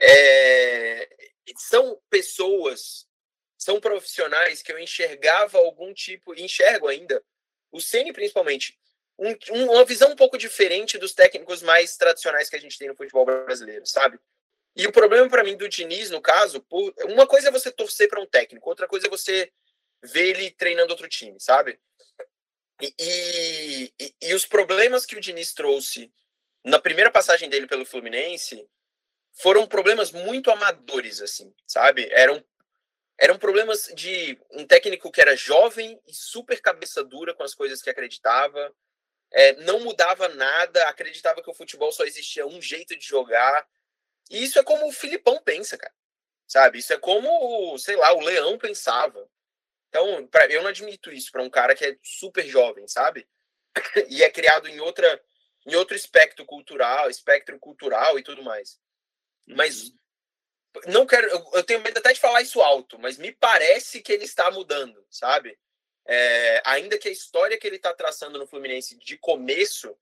[0.00, 1.08] É,
[1.56, 3.07] são pessoas,
[3.68, 7.22] são profissionais que eu enxergava algum tipo, enxergo ainda,
[7.70, 8.78] o Ceni principalmente,
[9.18, 12.96] um, uma visão um pouco diferente dos técnicos mais tradicionais que a gente tem no
[12.96, 14.18] futebol brasileiro, sabe?
[14.74, 18.08] E o problema para mim do Diniz, no caso, por, uma coisa é você torcer
[18.08, 19.52] para um técnico, outra coisa é você
[20.02, 21.78] ver ele treinando outro time, sabe?
[22.80, 26.10] E, e, e, os problemas que o Diniz trouxe
[26.64, 28.66] na primeira passagem dele pelo Fluminense
[29.34, 32.08] foram problemas muito amadores, assim, sabe?
[32.12, 32.42] Eram,
[33.18, 37.82] eram problemas de um técnico que era jovem e super cabeça dura com as coisas
[37.82, 38.72] que acreditava,
[39.30, 43.66] é, não mudava nada, acreditava que o futebol só existia um jeito de jogar.
[44.30, 45.92] E isso é como o Filipão pensa, cara.
[46.46, 46.78] Sabe?
[46.78, 49.28] Isso é como, sei lá, o Leão pensava.
[49.88, 53.28] Então, pra, eu não admito isso para um cara que é super jovem, sabe?
[54.08, 55.22] e é criado em outra
[55.66, 58.80] em outro espectro cultural, espectro cultural e tudo mais.
[59.46, 59.98] Mas uhum.
[60.86, 64.12] Não quero, eu, eu tenho medo até de falar isso alto, mas me parece que
[64.12, 65.58] ele está mudando, sabe?
[66.08, 69.94] é, ainda que a história que ele está traçando no Fluminense de começo,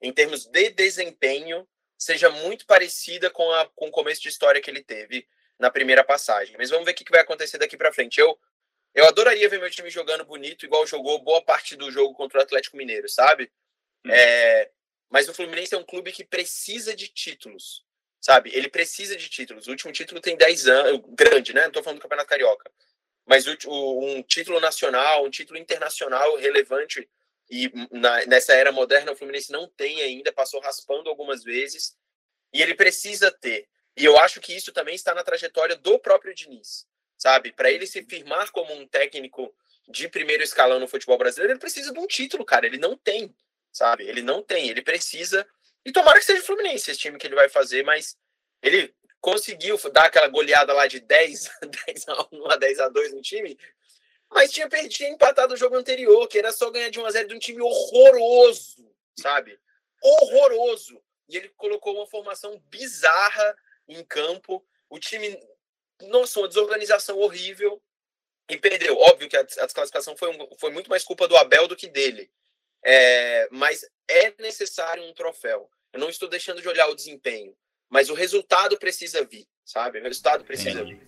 [0.00, 4.70] em termos de desempenho, seja muito parecida com, a, com o começo de história que
[4.70, 6.56] ele teve na primeira passagem.
[6.56, 8.18] Mas vamos ver o que vai acontecer daqui para frente.
[8.18, 8.40] Eu,
[8.94, 12.42] eu adoraria ver meu time jogando bonito, igual jogou boa parte do jogo contra o
[12.42, 13.52] Atlético Mineiro, sabe?
[14.06, 14.10] Hum.
[14.10, 14.70] É,
[15.10, 17.84] mas o Fluminense é um clube que precisa de títulos,
[18.22, 18.50] sabe?
[18.54, 19.66] Ele precisa de títulos.
[19.66, 21.64] O último título tem 10 anos, grande, né?
[21.64, 22.70] Não tô falando do Campeonato Carioca.
[23.26, 27.08] Mas o, um título nacional, um título internacional relevante,
[27.50, 31.96] e na, nessa era moderna o Fluminense não tem ainda, passou raspando algumas vezes,
[32.52, 33.68] e ele precisa ter.
[33.96, 36.86] E eu acho que isso também está na trajetória do próprio Diniz,
[37.18, 37.52] sabe?
[37.52, 39.54] Para ele se firmar como um técnico
[39.88, 42.66] de primeiro escalão no futebol brasileiro, ele precisa de um título, cara.
[42.66, 43.34] Ele não tem,
[43.70, 44.04] sabe?
[44.04, 44.68] Ele não tem.
[44.68, 45.46] Ele precisa.
[45.84, 48.16] E tomara que seja o Fluminense esse time que ele vai fazer, mas
[48.62, 51.50] ele conseguiu dar aquela goleada lá de 10,
[51.86, 53.58] 10 a 1 a 10 a 2 no time,
[54.30, 57.28] mas tinha, tinha empatado o jogo anterior, que era só ganhar de 1 a 0
[57.28, 59.58] de um time horroroso, sabe?
[60.02, 61.00] Horroroso.
[61.28, 63.56] E ele colocou uma formação bizarra
[63.88, 64.64] em campo.
[64.88, 65.38] O time,
[66.02, 67.80] nossa, uma desorganização horrível.
[68.48, 68.98] E perdeu.
[68.98, 72.30] Óbvio que a, desclassificação foi, um, foi muito mais culpa do Abel do que dele.
[72.84, 75.68] É, mas é necessário um troféu.
[75.92, 77.54] Eu não estou deixando de olhar o desempenho,
[77.88, 80.00] mas o resultado precisa vir, sabe?
[80.00, 81.00] O resultado precisa vir.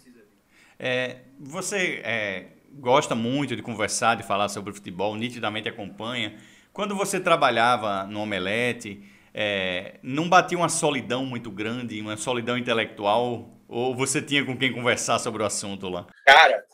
[0.78, 6.38] É, você é, gosta muito de conversar, de falar sobre futebol, nitidamente acompanha.
[6.72, 9.02] Quando você trabalhava no Omelete,
[9.32, 13.50] é, não batia uma solidão muito grande, uma solidão intelectual?
[13.66, 16.06] Ou você tinha com quem conversar sobre o assunto lá?
[16.26, 16.64] Cara,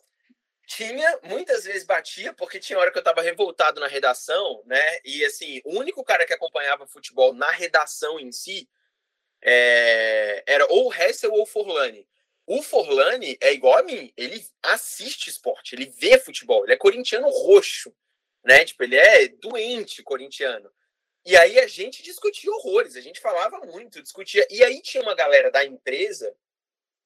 [0.70, 5.00] tinha, muitas vezes batia, porque tinha hora que eu estava revoltado na redação, né?
[5.04, 8.68] E assim, o único cara que acompanhava futebol na redação em si
[9.42, 12.06] é, era ou Hessel ou Forlani.
[12.46, 17.28] O Forlani é igual a mim, ele assiste esporte, ele vê futebol, ele é corintiano
[17.28, 17.92] roxo,
[18.44, 18.64] né?
[18.64, 20.72] Tipo, ele é doente corintiano.
[21.26, 24.46] E aí a gente discutia horrores, a gente falava muito, discutia.
[24.48, 26.32] E aí tinha uma galera da empresa,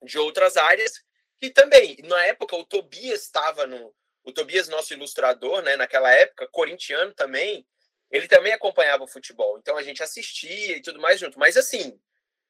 [0.02, 1.02] de outras áreas,
[1.40, 3.94] que também, na época, o Tobias estava no.
[4.22, 7.66] O Tobias, nosso ilustrador, né, naquela época, corintiano também,
[8.10, 9.58] ele também acompanhava o futebol.
[9.58, 11.38] Então a gente assistia e tudo mais junto.
[11.38, 12.00] Mas assim,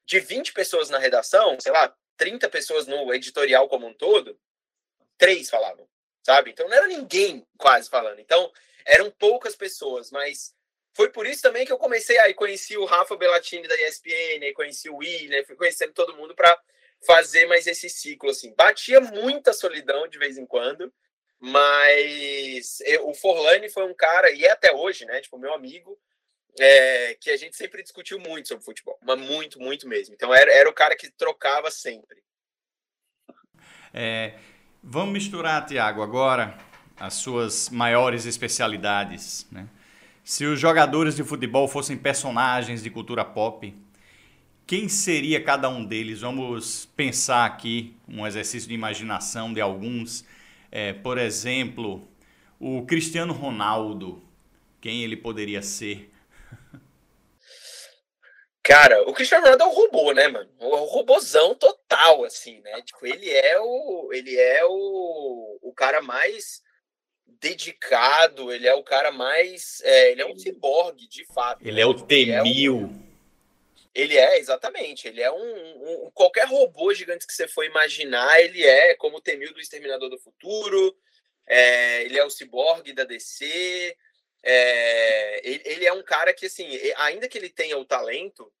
[0.05, 4.39] de 20 pessoas na redação, sei lá, 30 pessoas no editorial como um todo,
[5.17, 5.87] três falavam,
[6.23, 6.51] sabe?
[6.51, 8.19] Então não era ninguém quase falando.
[8.19, 8.51] Então
[8.85, 10.53] eram poucas pessoas, mas
[10.93, 14.53] foi por isso também que eu comecei aí conheci o Rafa Bellatini da ESPN, aí
[14.53, 16.57] conheci o William, fui conhecendo todo mundo para
[17.05, 18.53] fazer mais esse ciclo assim.
[18.55, 20.91] Batia muita solidão de vez em quando,
[21.39, 25.21] mas eu, o Forlani foi um cara e é até hoje, né?
[25.21, 25.97] Tipo meu amigo,
[26.59, 30.13] é, que a gente sempre discutiu muito sobre futebol, mas muito, muito mesmo.
[30.13, 32.23] Então era, era o cara que trocava sempre.
[33.93, 34.33] É,
[34.81, 36.57] vamos misturar, Tiago, agora
[36.97, 39.67] as suas maiores especialidades, né?
[40.23, 43.71] Se os jogadores de futebol fossem personagens de cultura pop,
[44.67, 46.21] quem seria cada um deles?
[46.21, 50.25] Vamos pensar aqui um exercício de imaginação de alguns.
[50.71, 52.07] É, por exemplo,
[52.59, 54.23] o Cristiano Ronaldo.
[54.81, 56.11] Quem ele poderia ser?
[58.61, 60.49] Cara, o Cristiano Ronaldo é um robô, né, mano?
[60.59, 62.81] Um robozão total, assim, né?
[62.81, 66.63] Tipo, ele é o, ele é o, o cara mais
[67.39, 69.81] dedicado, ele é o cara mais.
[69.83, 71.61] É, ele é um ciborgue, de fato.
[71.61, 71.81] Ele né?
[71.81, 73.04] é o T-1000.
[73.95, 75.07] Ele, é, exatamente.
[75.07, 79.21] Ele é um, um, Qualquer robô gigante que você for imaginar, ele é como o
[79.21, 80.95] T-1000 do Exterminador do Futuro.
[81.47, 83.97] É, ele é o ciborgue da DC.
[84.43, 86.67] É, ele, ele, é um cara que, assim,
[86.97, 88.51] ainda que ele tenha o talento.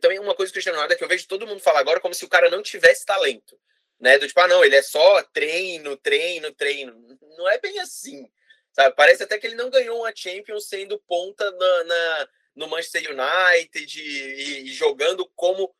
[0.00, 2.24] Também uma coisa que Ronaldo é que eu vejo todo mundo falar agora como se
[2.24, 3.58] o cara não tivesse talento
[4.00, 4.18] né?
[4.18, 7.18] Do tipo, ah, não, ele é só treino, treino, treino.
[7.36, 8.28] Não é bem assim,
[8.72, 8.94] sabe?
[8.94, 12.28] Parece até que ele não ganhou uma Champions sendo ponta na, na
[12.58, 15.74] no Manchester United e, e, jogando como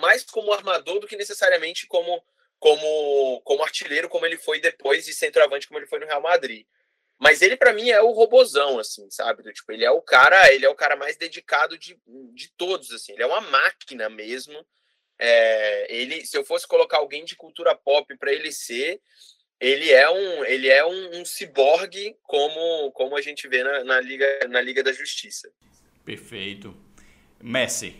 [0.00, 2.22] mais como armador do que necessariamente como
[2.58, 6.66] como como artilheiro, como ele foi depois de centroavante, como ele foi no Real Madrid.
[7.18, 9.42] Mas ele para mim é o robozão assim, sabe?
[9.42, 12.92] Do tipo, ele é o cara, ele é o cara mais dedicado de, de todos
[12.92, 13.12] assim.
[13.12, 14.64] Ele é uma máquina mesmo
[15.18, 19.00] é, ele, se eu fosse colocar alguém de cultura pop para ele ser,
[19.58, 24.00] ele é um, ele é um, um ciborgue como, como a gente vê na, na,
[24.00, 25.50] Liga, na Liga da Justiça.
[26.08, 26.74] Perfeito.
[27.38, 27.94] Messi.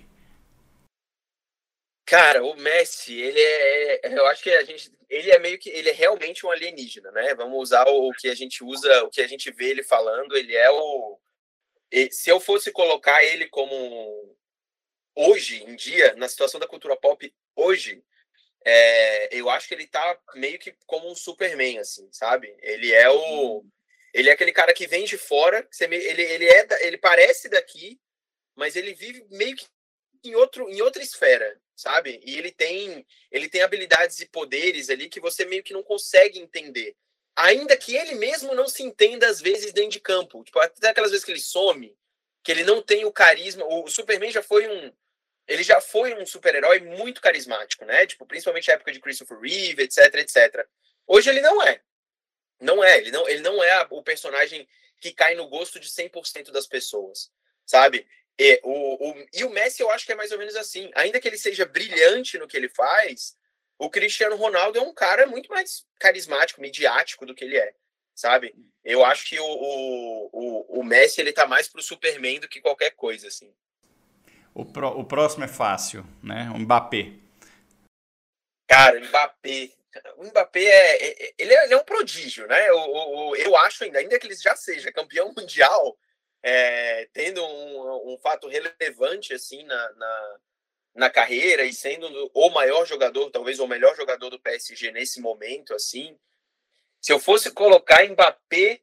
[2.07, 5.69] Cara, o Messi, ele é, é, eu acho que a gente, ele é meio que,
[5.69, 7.35] ele é realmente um alienígena, né?
[7.35, 10.57] Vamos usar o, que a gente usa, o que a gente vê ele falando, ele
[10.57, 11.21] é o,
[12.11, 14.35] se eu fosse colocar ele como
[15.15, 18.03] hoje em dia, na situação da cultura pop hoje,
[18.65, 22.57] é, eu acho que ele tá meio que como um Superman, assim, sabe?
[22.63, 23.67] Ele é o.
[24.13, 28.01] Ele é aquele cara que vem de fora, ele, ele, é, ele parece daqui,
[28.57, 29.67] mas ele vive meio que
[30.25, 32.21] em, outro, em outra esfera, sabe?
[32.25, 36.39] E ele tem, ele tem habilidades e poderes ali que você meio que não consegue
[36.39, 36.97] entender.
[37.37, 40.43] Ainda que ele mesmo não se entenda às vezes dentro de campo.
[40.43, 41.97] Tipo, até aquelas vezes que ele some,
[42.43, 43.65] que ele não tem o carisma.
[43.65, 44.93] O Superman já foi um.
[45.47, 48.07] Ele já foi um super-herói muito carismático, né?
[48.07, 50.67] Tipo, principalmente na época de Christopher Reeve, etc, etc.
[51.07, 51.81] Hoje ele não é.
[52.61, 52.99] Não é.
[52.99, 54.67] Ele não, ele não é o personagem
[55.01, 57.31] que cai no gosto de 100% das pessoas,
[57.65, 58.07] sabe?
[58.39, 60.91] E o, o, e o Messi eu acho que é mais ou menos assim.
[60.95, 63.37] Ainda que ele seja brilhante no que ele faz,
[63.79, 67.75] o Cristiano Ronaldo é um cara muito mais carismático, midiático do que ele é,
[68.15, 68.55] sabe?
[68.85, 72.91] Eu acho que o, o, o, Messi ele tá mais pro Superman do que qualquer
[72.93, 73.53] coisa, assim.
[74.55, 76.51] O, pro, o próximo é fácil, né?
[76.55, 77.13] O Mbappé.
[78.69, 79.71] Cara, Mbappé.
[80.17, 82.69] O Mbappé é, é ele, é, ele é um prodígio, né?
[82.69, 85.99] Eu, eu, eu acho ainda, ainda que ele já seja campeão mundial,
[86.43, 90.37] é, tendo um, um, fato relevante assim na, na,
[90.95, 95.75] na, carreira e sendo o maior jogador, talvez o melhor jogador do PSG nesse momento,
[95.75, 96.17] assim.
[97.01, 98.81] Se eu fosse colocar Mbappé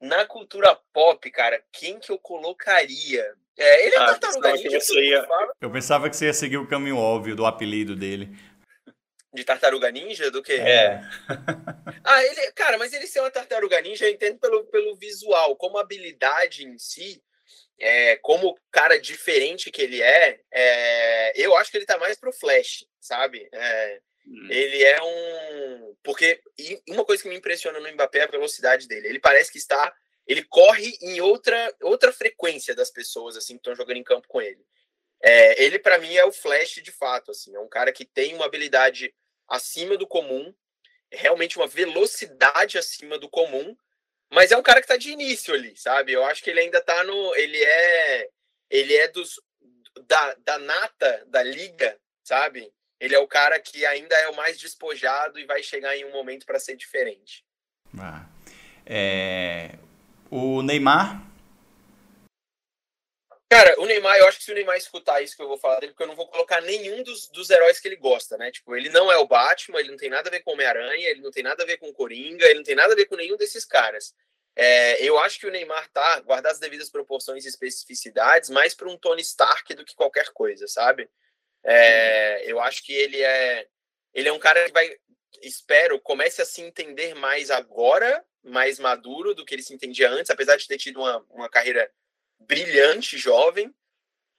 [0.00, 3.34] na cultura pop, cara, quem que eu colocaria?
[3.56, 5.26] É, ele é ah, tartaruga ninja, ia...
[5.60, 8.28] Eu pensava que você ia seguir o caminho óbvio do apelido dele.
[9.32, 10.30] De tartaruga ninja?
[10.30, 10.54] Do que?
[10.54, 11.00] É.
[12.02, 15.78] ah, ele, cara, mas ele ser uma tartaruga ninja, eu entendo pelo, pelo visual, como
[15.78, 17.22] habilidade em si,
[17.78, 22.32] é, como cara diferente que ele é, é, eu acho que ele tá mais pro
[22.32, 23.48] Flash, sabe?
[23.52, 24.48] É, hum.
[24.50, 25.96] Ele é um.
[26.02, 26.40] Porque
[26.88, 29.08] uma coisa que me impressiona no Mbappé é a velocidade dele.
[29.08, 29.94] Ele parece que está.
[30.26, 34.42] Ele corre em outra, outra frequência das pessoas assim que estão jogando em campo com
[34.42, 34.62] ele.
[35.22, 37.30] É, ele, para mim, é o Flash de fato.
[37.30, 39.14] Assim, é um cara que tem uma habilidade
[39.48, 40.54] acima do comum,
[41.10, 43.76] realmente uma velocidade acima do comum,
[44.30, 46.12] mas é um cara que está de início ali, sabe?
[46.12, 47.34] Eu acho que ele ainda está no.
[47.34, 48.28] Ele é.
[48.70, 49.40] Ele é dos.
[50.06, 52.72] Da, da nata da liga, sabe?
[53.00, 56.12] Ele é o cara que ainda é o mais despojado e vai chegar em um
[56.12, 57.44] momento para ser diferente.
[57.98, 58.26] Ah.
[58.84, 59.76] É...
[60.30, 61.22] O Neymar
[63.50, 65.80] Cara, o Neymar, eu acho que se o Neymar escutar isso que eu vou falar
[65.80, 68.50] dele, porque eu não vou colocar nenhum dos, dos heróis que ele gosta, né?
[68.50, 71.22] Tipo, ele não é o Batman, ele não tem nada a ver com Homem-Aranha, ele
[71.22, 73.38] não tem nada a ver com Coringa, ele não tem nada a ver com nenhum
[73.38, 74.14] desses caras.
[74.54, 78.88] É, eu acho que o Neymar tá, guardar as devidas proporções e especificidades, mais para
[78.88, 81.08] um Tony Stark do que qualquer coisa, sabe?
[81.64, 83.66] É, eu acho que ele é,
[84.12, 84.94] ele é um cara que vai,
[85.40, 90.30] espero, comece a se entender mais agora, mais maduro do que ele se entendia antes,
[90.30, 91.90] apesar de ter tido uma, uma carreira
[92.40, 93.74] brilhante, jovem,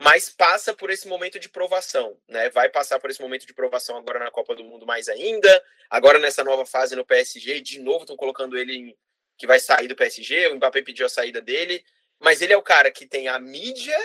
[0.01, 2.49] mas passa por esse momento de provação, né?
[2.49, 5.63] Vai passar por esse momento de provação agora na Copa do Mundo mais ainda.
[5.89, 8.97] Agora nessa nova fase no PSG, de novo estão colocando ele em,
[9.37, 10.47] que vai sair do PSG.
[10.47, 11.83] O Mbappé pediu a saída dele,
[12.17, 13.97] mas ele é o cara que tem a mídia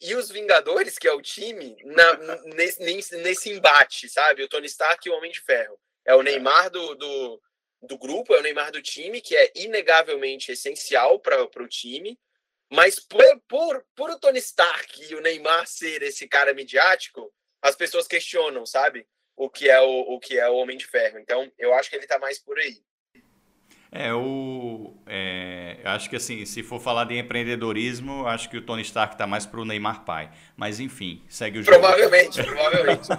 [0.00, 4.42] e os Vingadores, que é o time, na, nesse, nesse embate, sabe?
[4.42, 5.78] O Tony Stark e o Homem de Ferro.
[6.04, 7.42] É o Neymar do, do,
[7.82, 12.18] do grupo, é o Neymar do time, que é inegavelmente essencial para o time
[12.70, 17.76] mas por, por, por o Tony Stark e o Neymar ser esse cara midiático, as
[17.76, 19.06] pessoas questionam, sabe?
[19.36, 21.18] O que é o, o que é o Homem de Ferro.
[21.18, 22.80] Então, eu acho que ele tá mais por aí.
[23.90, 24.94] É, o.
[25.06, 29.26] É, acho que assim, se for falar de empreendedorismo, acho que o Tony Stark tá
[29.26, 30.30] mais pro Neymar pai.
[30.56, 31.78] Mas enfim, segue o jogo.
[31.78, 33.08] Provavelmente, provavelmente.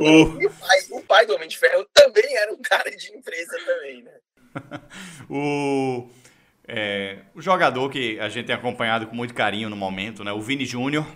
[0.00, 0.22] O...
[0.22, 4.02] O, pai, o pai do Homem de Ferro também era um cara de empresa também,
[4.02, 4.12] né?
[5.28, 6.08] o.
[6.68, 10.32] É, o jogador que a gente tem acompanhado com muito carinho no momento, né?
[10.32, 11.06] O Vini Júnior.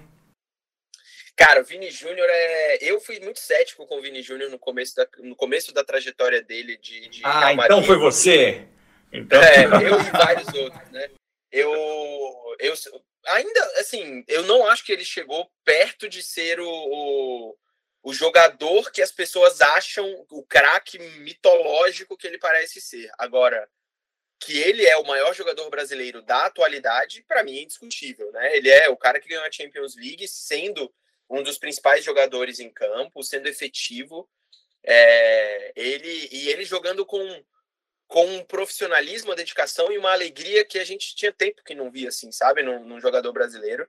[1.36, 2.78] Cara, o Vini Júnior é.
[2.80, 6.42] Eu fui muito cético com o Vini Júnior no começo da, no começo da trajetória
[6.42, 7.08] dele de.
[7.08, 8.66] de ah, então foi você!
[9.12, 9.42] Então...
[9.42, 11.10] É, eu e vários outros, né?
[11.50, 11.70] Eu,
[12.58, 12.74] eu
[13.26, 17.56] ainda, assim, eu não acho que ele chegou perto de ser o, o,
[18.02, 23.10] o jogador que as pessoas acham o craque mitológico que ele parece ser.
[23.18, 23.68] Agora,
[24.44, 28.56] que ele é o maior jogador brasileiro da atualidade, para mim é indiscutível, né?
[28.56, 30.92] Ele é o cara que ganhou a Champions League, sendo
[31.30, 34.28] um dos principais jogadores em campo, sendo efetivo.
[34.84, 37.44] É, ele e ele jogando com
[38.08, 41.90] com um profissionalismo, uma dedicação e uma alegria que a gente tinha tempo que não
[41.90, 43.88] via assim, sabe, num, num jogador brasileiro.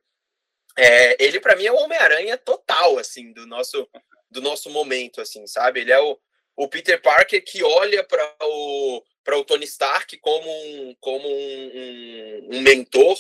[0.78, 3.88] É, ele para mim é o Homem-Aranha total assim do nosso
[4.30, 5.82] do nosso momento assim, sabe?
[5.82, 6.18] Ele é o,
[6.56, 11.72] o Peter Parker que olha para o para o Tony Stark como um, como um,
[11.74, 13.18] um, um mentor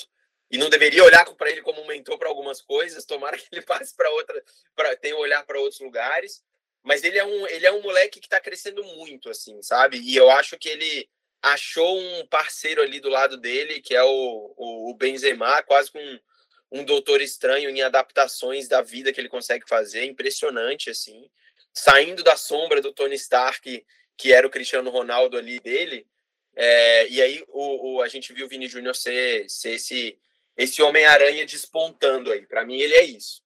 [0.53, 3.05] e não deveria olhar para ele como um mentor para algumas coisas.
[3.05, 4.43] Tomara que ele passe para outra,
[4.75, 6.43] para ter um olhar para outros lugares.
[6.83, 9.97] Mas ele é um, ele é um moleque que está crescendo muito, assim, sabe?
[9.99, 11.09] E eu acho que ele
[11.41, 15.99] achou um parceiro ali do lado dele, que é o, o, o Benzema, quase com
[15.99, 16.19] um,
[16.71, 21.29] um doutor estranho em adaptações da vida que ele consegue fazer, impressionante, assim.
[21.73, 23.83] Saindo da sombra do Tony Stark,
[24.17, 26.05] que era o Cristiano Ronaldo ali dele,
[26.55, 30.17] é, e aí o, o, a gente viu o Vini Júnior ser, ser esse,
[30.55, 32.45] esse Homem-Aranha despontando aí.
[32.45, 33.41] Para mim, ele é isso.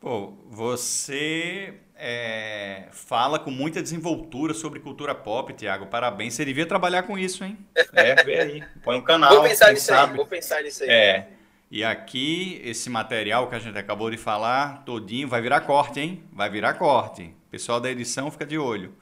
[0.00, 5.86] Pô, você é, fala com muita desenvoltura sobre cultura pop, Tiago.
[5.86, 6.34] Parabéns.
[6.34, 7.58] Você devia trabalhar com isso, hein?
[7.92, 8.64] É, vê aí.
[8.82, 9.34] Põe um canal.
[9.34, 10.12] Vou pensar nisso sabe.
[10.12, 10.16] aí.
[10.16, 10.90] Vou pensar nisso aí.
[10.90, 11.28] É.
[11.70, 16.22] E aqui, esse material que a gente acabou de falar, todinho, vai virar corte, hein?
[16.32, 17.34] Vai virar corte.
[17.50, 18.94] Pessoal da edição, fica de olho.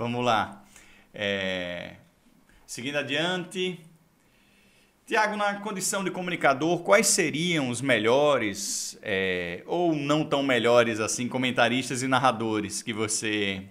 [0.00, 0.64] Vamos lá.
[1.12, 1.96] É...
[2.66, 3.78] Seguindo adiante.
[5.06, 11.28] Tiago, na condição de comunicador, quais seriam os melhores é, ou não tão melhores assim
[11.28, 13.64] comentaristas e narradores que você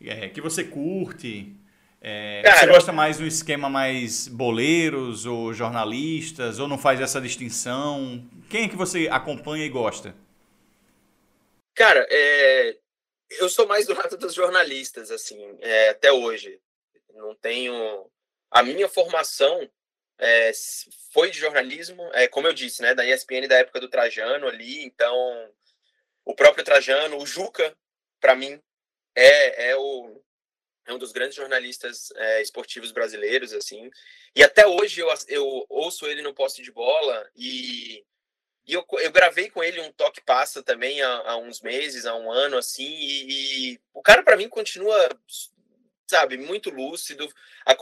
[0.00, 1.52] é, que você curte?
[2.00, 7.20] É, Cara, você gosta mais do esquema mais boleiros ou jornalistas ou não faz essa
[7.20, 8.24] distinção?
[8.48, 10.14] Quem é que você acompanha e gosta?
[11.74, 12.76] Cara, é,
[13.30, 16.60] eu sou mais do lado dos jornalistas assim, é, até hoje.
[17.14, 18.10] Não tenho
[18.50, 19.68] a minha formação
[20.18, 20.50] é,
[21.12, 24.84] foi de jornalismo, é, como eu disse, né, da ESPN da época do Trajano ali,
[24.84, 25.50] então
[26.24, 27.76] o próprio Trajano, o Juca,
[28.20, 28.60] para mim,
[29.14, 30.22] é, é, o,
[30.86, 33.90] é um dos grandes jornalistas é, esportivos brasileiros, assim,
[34.34, 38.04] e até hoje eu, eu ouço ele no poste de bola e,
[38.66, 42.14] e eu, eu gravei com ele um toque passa também há, há uns meses, há
[42.14, 45.08] um ano, assim, e, e o cara para mim continua
[46.06, 47.28] sabe, muito lúcido.
[47.64, 47.74] A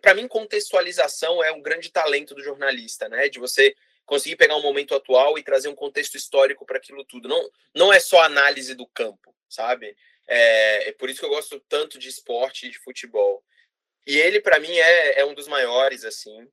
[0.00, 3.28] para mim, contextualização é um grande talento do jornalista, né?
[3.28, 3.74] De você
[4.06, 7.28] conseguir pegar um momento atual e trazer um contexto histórico para aquilo tudo.
[7.28, 9.94] Não, não é só análise do campo, sabe?
[10.26, 13.44] É, é por isso que eu gosto tanto de esporte e de futebol.
[14.06, 16.48] E ele, para mim, é, é um dos maiores, assim.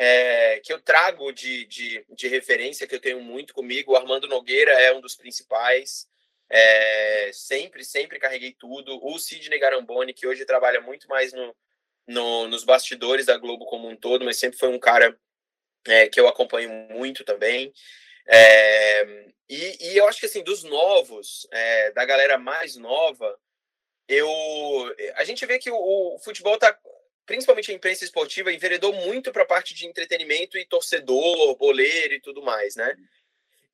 [0.00, 3.92] É, que eu trago de, de, de referência, que eu tenho muito comigo.
[3.92, 6.06] O Armando Nogueira é um dos principais.
[6.48, 9.04] É, sempre, sempre carreguei tudo.
[9.04, 11.54] O Sidney Garamboni, que hoje trabalha muito mais no,
[12.06, 15.18] no, nos bastidores da Globo como um todo, mas sempre foi um cara
[15.86, 17.72] é, que eu acompanho muito também.
[18.26, 19.04] É,
[19.48, 23.38] e, e, eu acho que assim, dos novos, é, da galera mais nova,
[24.06, 24.28] eu
[25.16, 26.78] a gente vê que o, o futebol está
[27.28, 32.20] principalmente a imprensa esportiva, enveredou muito para a parte de entretenimento e torcedor, boleiro e
[32.20, 32.96] tudo mais, né?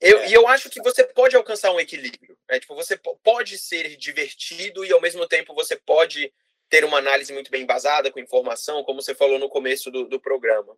[0.00, 0.28] Eu, é.
[0.28, 2.36] E eu acho que você pode alcançar um equilíbrio.
[2.50, 2.58] Né?
[2.58, 6.34] Tipo, você pode ser divertido e, ao mesmo tempo, você pode
[6.68, 10.20] ter uma análise muito bem embasada, com informação, como você falou no começo do, do
[10.20, 10.76] programa.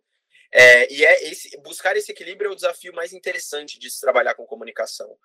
[0.51, 4.35] É, e é esse, buscar esse equilíbrio é o desafio mais interessante de se trabalhar
[4.35, 5.17] com comunicação.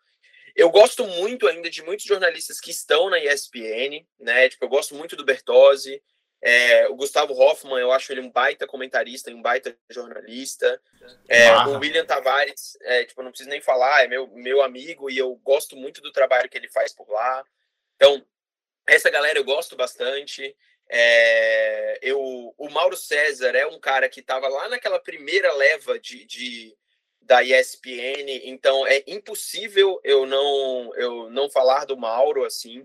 [0.56, 4.48] Eu gosto muito ainda de muitos jornalistas que estão na ESPN, né?
[4.48, 6.02] Tipo, eu gosto muito do Bertozzi,
[6.44, 10.82] é, o Gustavo Hoffman, eu acho ele um baita comentarista, um baita jornalista.
[11.28, 15.16] É, o William Tavares, é, tipo, não preciso nem falar, é meu, meu amigo e
[15.16, 17.44] eu gosto muito do trabalho que ele faz por lá.
[17.94, 18.26] Então,
[18.88, 20.56] essa galera eu gosto bastante.
[20.88, 22.20] É, eu,
[22.58, 26.76] o Mauro César é um cara que estava lá naquela primeira leva de, de,
[27.20, 32.84] da ESPN, então é impossível eu não eu não falar do Mauro assim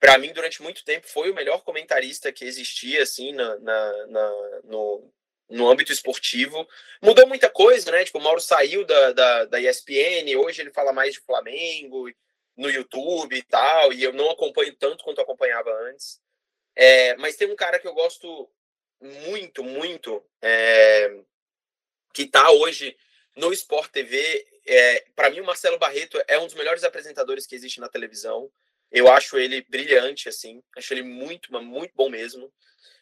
[0.00, 4.60] para mim, durante muito tempo, foi o melhor comentarista que existia, assim, na, na, na,
[4.64, 5.12] no,
[5.48, 6.68] no âmbito esportivo.
[7.02, 8.04] Mudou muita coisa, né?
[8.04, 12.10] Tipo, o Mauro saiu da, da, da ESPN, hoje ele fala mais de Flamengo,
[12.56, 16.20] no YouTube e tal, e eu não acompanho tanto quanto acompanhava antes.
[16.74, 18.48] É, mas tem um cara que eu gosto
[19.00, 21.20] muito, muito, é,
[22.12, 22.96] que está hoje
[23.36, 24.46] no Sport TV.
[24.66, 28.50] É, para mim, o Marcelo Barreto é um dos melhores apresentadores que existe na televisão.
[28.90, 30.62] Eu acho ele brilhante, assim.
[30.76, 32.52] Acho ele muito, muito bom mesmo.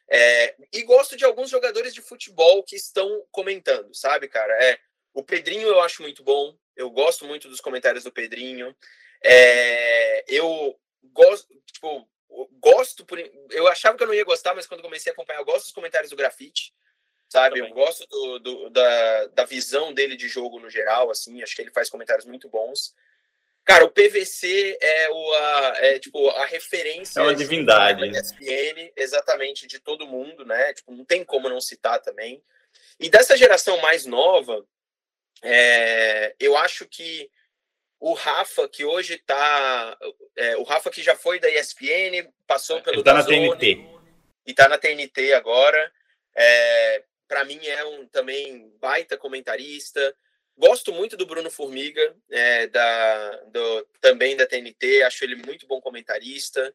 [0.08, 4.52] É, e gosto de alguns jogadores de futebol que estão comentando, sabe, cara?
[4.64, 4.78] É,
[5.12, 6.56] o Pedrinho eu acho muito bom.
[6.76, 8.76] Eu gosto muito dos comentários do Pedrinho.
[9.24, 10.78] É, eu
[11.12, 12.08] gosto, tipo,
[12.60, 13.18] gosto por,
[13.50, 15.72] eu achava que eu não ia gostar, mas quando comecei a acompanhar, eu gosto dos
[15.72, 16.72] comentários do Grafite,
[17.28, 17.56] sabe?
[17.56, 17.70] Também.
[17.70, 21.42] Eu gosto do, do, da, da visão dele de jogo no geral, assim.
[21.42, 22.94] Acho que ele faz comentários muito bons.
[23.66, 27.18] Cara, o PVC é, o, a, é tipo, a referência.
[27.18, 28.08] É uma divindade.
[28.08, 30.72] Da ESPN, exatamente, de todo mundo, né?
[30.72, 32.40] Tipo, não tem como não citar também.
[33.00, 34.64] E dessa geração mais nova,
[35.42, 37.28] é, eu acho que
[37.98, 39.98] o Rafa, que hoje está.
[40.36, 42.98] É, o Rafa, que já foi da ESPN, passou pelo.
[42.98, 43.84] Ele tá na TNT.
[44.46, 45.92] E está na TNT agora.
[46.36, 50.14] É, Para mim, é um também baita comentarista.
[50.56, 55.80] Gosto muito do Bruno Formiga, é, da, do, também da TNT, acho ele muito bom
[55.80, 56.72] comentarista.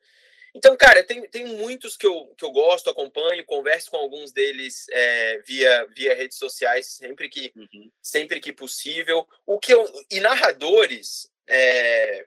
[0.53, 4.85] Então, cara, tem, tem muitos que eu, que eu gosto, acompanho, converso com alguns deles
[4.89, 7.89] é, via, via redes sociais sempre que, uhum.
[8.01, 9.27] sempre que possível.
[9.45, 12.25] O que eu, e narradores, é,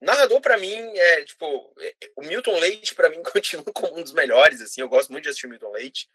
[0.00, 1.74] narrador para mim é tipo
[2.16, 5.30] o Milton Leite para mim continua como um dos melhores assim eu gosto muito de
[5.30, 6.08] assistir o Milton Leite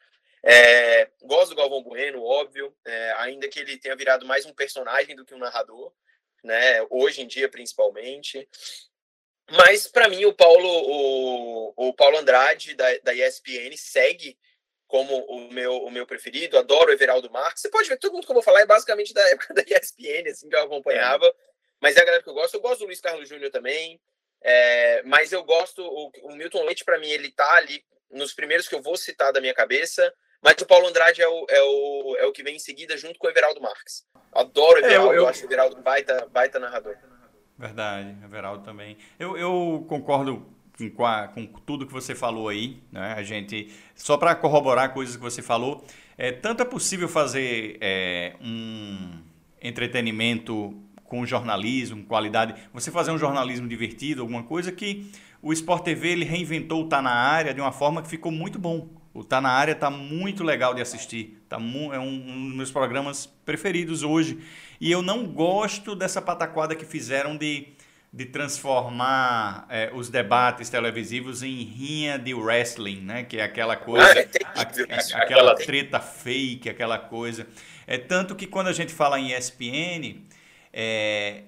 [0.44, 5.16] é, gosto do Galvão Bueno óbvio é, ainda que ele tenha virado mais um personagem
[5.16, 5.94] do que um narrador
[6.44, 8.48] né hoje em dia principalmente
[9.52, 14.38] mas para mim o Paulo o, o Paulo Andrade da, da ESPN segue
[14.92, 17.62] como o meu, o meu preferido, adoro o Everaldo Marques.
[17.62, 20.30] Você pode ver, todo mundo que eu vou falar é basicamente da época da ESPN,
[20.30, 21.26] assim, que eu acompanhava.
[21.26, 21.34] É
[21.80, 22.54] mas é a galera que eu gosto.
[22.54, 24.00] Eu gosto do Luiz Carlos Júnior também,
[24.42, 25.82] é, mas eu gosto.
[25.82, 29.32] O, o Milton Leite, para mim, ele tá ali nos primeiros que eu vou citar
[29.32, 30.14] da minha cabeça.
[30.42, 33.20] Mas o Paulo Andrade é o, é o, é o que vem em seguida, junto
[33.20, 34.06] com o Everaldo Marques.
[34.32, 35.28] Adoro o Everaldo, é, eu, eu...
[35.28, 36.96] acho o Everaldo baita, baita narrador.
[37.58, 38.98] Verdade, Everaldo também.
[39.20, 40.46] Eu, eu concordo
[40.90, 43.14] com, com tudo que você falou aí, né?
[43.16, 45.86] A gente, só para corroborar coisas que você falou,
[46.18, 49.22] é, tanto é possível fazer é, um
[49.62, 52.56] entretenimento com jornalismo, qualidade.
[52.74, 55.12] Você fazer um jornalismo divertido, alguma coisa que
[55.42, 58.58] o Sport TV ele reinventou o Tá na Área de uma forma que ficou muito
[58.58, 59.01] bom.
[59.14, 61.44] O Tá na Área tá muito legal de assistir.
[61.50, 64.40] Tá é um, um dos meus programas preferidos hoje.
[64.80, 67.68] E eu não gosto dessa pataquada que fizeram de,
[68.12, 73.24] de transformar é, os debates televisivos em rinha de wrestling, né?
[73.24, 77.46] Que é aquela coisa, ah, é a, aquela treta fake, aquela coisa.
[77.86, 80.22] É tanto que quando a gente fala em ESPN,
[80.72, 81.44] é,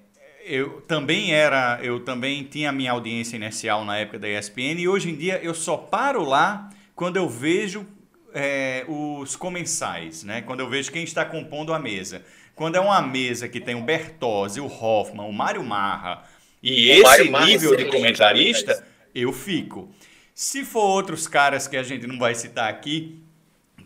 [0.46, 4.88] eu também era, eu também tinha a minha audiência inicial na época da ESPN e
[4.88, 7.86] hoje em dia eu só paro lá quando eu vejo
[8.34, 10.42] é, os comensais, né?
[10.42, 12.24] Quando eu vejo quem está compondo a mesa.
[12.56, 16.24] Quando é uma mesa que tem o Bertozzi, o Hoffman, o Mário Marra
[16.62, 19.90] e o esse nível de comentarista, eu fico.
[20.34, 23.20] Se for outros caras que a gente não vai citar aqui,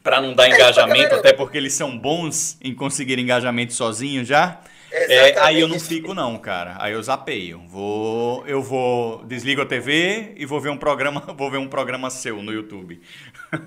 [0.04, 5.40] para não dar engajamento, até porque eles são bons em conseguir engajamento sozinhos já, é,
[5.40, 6.78] aí eu não fico não, cara.
[6.80, 7.66] Aí eu zapeio.
[7.68, 12.10] Vou, eu vou desligo a TV e vou ver um programa, vou ver um programa
[12.10, 13.02] seu no YouTube.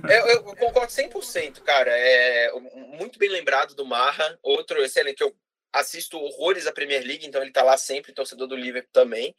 [0.09, 1.91] Eu, eu concordo 100%, cara.
[1.93, 2.53] É
[2.99, 5.35] muito bem lembrado do Marra, outro excelente que eu
[5.73, 9.35] assisto horrores a Premier League, então ele tá lá sempre, torcedor do Liverpool também.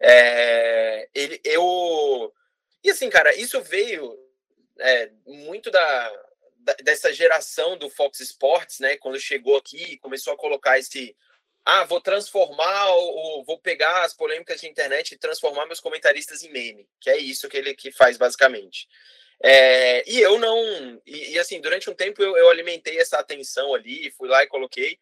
[0.00, 2.32] É, ele, eu
[2.86, 4.16] e assim, cara, isso veio
[4.78, 6.12] é, muito da,
[6.82, 8.96] dessa geração do Fox Sports, né?
[8.96, 11.16] Quando chegou aqui e começou a colocar esse.
[11.64, 16.50] Ah, vou transformar, ou vou pegar as polêmicas de internet e transformar meus comentaristas em
[16.50, 18.88] meme, que é isso que ele que faz basicamente.
[19.42, 21.00] É, e eu não.
[21.04, 24.48] E, e, assim, durante um tempo eu, eu alimentei essa atenção ali, fui lá e
[24.48, 24.98] coloquei.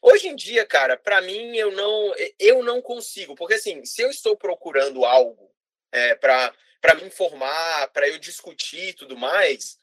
[0.00, 4.10] Hoje em dia, cara, para mim eu não eu não consigo, porque assim, se eu
[4.10, 5.50] estou procurando algo
[5.92, 6.52] é, para
[6.94, 9.78] me informar, para eu discutir e tudo mais,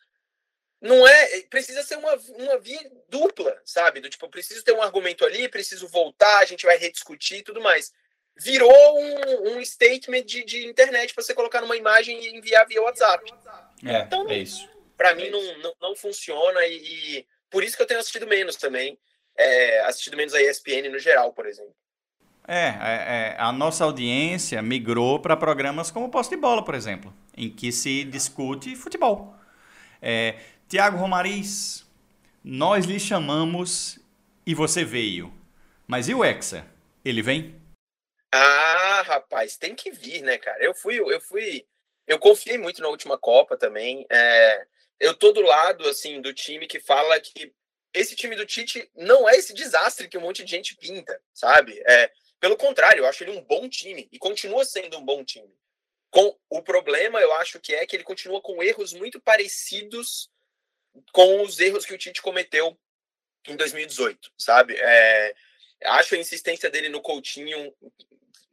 [0.83, 1.41] não é.
[1.49, 4.01] Precisa ser uma, uma via dupla, sabe?
[4.01, 7.61] Do tipo, preciso ter um argumento ali, preciso voltar, a gente vai rediscutir e tudo
[7.61, 7.93] mais.
[8.35, 12.81] Virou um, um statement de, de internet para você colocar numa imagem e enviar via
[12.81, 13.33] WhatsApp.
[13.85, 14.69] É, então, é isso.
[14.97, 18.57] Para mim não, não, não, funciona e, e, por isso que eu tenho assistido menos
[18.57, 18.99] também.
[19.37, 21.73] É, assistido menos a ESPN no geral, por exemplo.
[22.45, 27.13] É, é, é a nossa audiência migrou para programas como Posse de Bola, por exemplo,
[27.37, 29.33] em que se discute futebol.
[30.05, 30.35] É,
[30.67, 31.85] Tiago Romariz,
[32.43, 33.99] nós lhe chamamos
[34.45, 35.33] e você veio.
[35.87, 36.65] Mas e o Hexa?
[37.05, 37.61] Ele vem?
[38.31, 40.63] Ah, rapaz, tem que vir, né, cara?
[40.63, 41.65] Eu fui, eu fui,
[42.07, 44.05] eu confiei muito na última Copa também.
[44.09, 44.65] É,
[44.99, 47.53] eu tô do lado, assim, do time que fala que
[47.93, 51.79] esse time do Tite não é esse desastre que um monte de gente pinta, sabe?
[51.85, 55.53] É, pelo contrário, eu acho ele um bom time e continua sendo um bom time.
[56.09, 60.29] Com o problema, eu acho que é que ele continua com erros muito parecidos
[61.11, 62.77] com os erros que o Tite cometeu
[63.47, 64.75] em 2018, sabe?
[64.77, 65.35] É,
[65.85, 67.73] acho a insistência dele no Coutinho,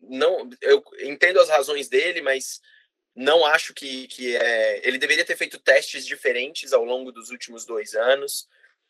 [0.01, 2.61] não, eu entendo as razões dele, mas
[3.15, 7.65] não acho que, que é, ele deveria ter feito testes diferentes ao longo dos últimos
[7.65, 8.49] dois anos.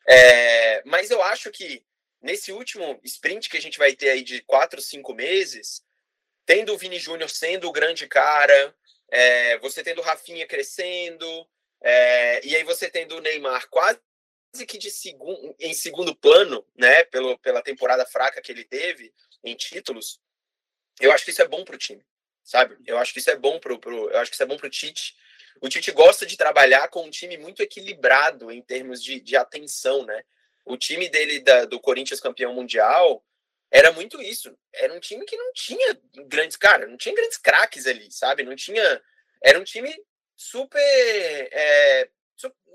[0.09, 1.85] É, mas eu acho que
[2.22, 5.82] nesse último sprint que a gente vai ter aí de quatro, cinco meses,
[6.47, 8.74] tendo o Vini Júnior sendo o grande cara,
[9.10, 11.27] é, você tendo o Rafinha crescendo,
[11.82, 14.01] é, e aí você tendo o Neymar quase
[14.66, 19.12] que de segundo, em segundo plano, né, pelo, pela temporada fraca que ele teve
[19.44, 20.20] em títulos,
[21.01, 22.05] eu acho que isso é bom para o time,
[22.43, 22.77] sabe?
[22.86, 24.69] Eu acho que isso é bom pro, pro, eu acho que isso é bom pro
[24.69, 25.16] Tite.
[25.61, 30.05] O Tite gosta de trabalhar com um time muito equilibrado em termos de, de atenção,
[30.05, 30.23] né?
[30.65, 33.24] O time dele da, do Corinthians campeão mundial
[33.70, 34.57] era muito isso.
[34.74, 38.43] Era um time que não tinha grandes, cara, não tinha grandes craques ali, sabe?
[38.43, 39.02] Não tinha
[39.43, 39.94] era um time
[40.41, 40.81] super
[41.53, 42.09] é,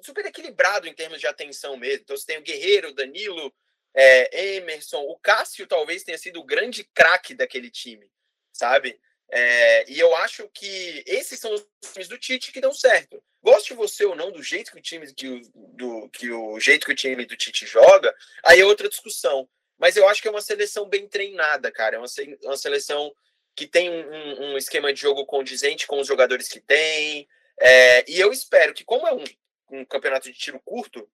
[0.03, 2.01] super equilibrado em termos de atenção mesmo.
[2.03, 3.51] Então você tem o Guerreiro, Danilo,
[3.91, 8.07] é, Emerson, o Cássio talvez tenha sido o grande craque daquele time,
[8.53, 8.99] sabe?
[9.31, 13.23] É, e eu acho que esses são os times do Tite que dão certo.
[13.41, 15.41] Goste você ou não do jeito que o time que o,
[15.73, 19.49] do, que o jeito que o time do Tite joga, aí é outra discussão.
[19.77, 21.95] Mas eu acho que é uma seleção bem treinada, cara.
[21.95, 22.07] É uma,
[22.43, 23.13] uma seleção
[23.55, 27.27] que tem um, um, esquema de jogo condizente com os jogadores que tem.
[27.59, 29.23] É, e eu espero que, como é um,
[29.71, 31.09] um campeonato de tiro curto,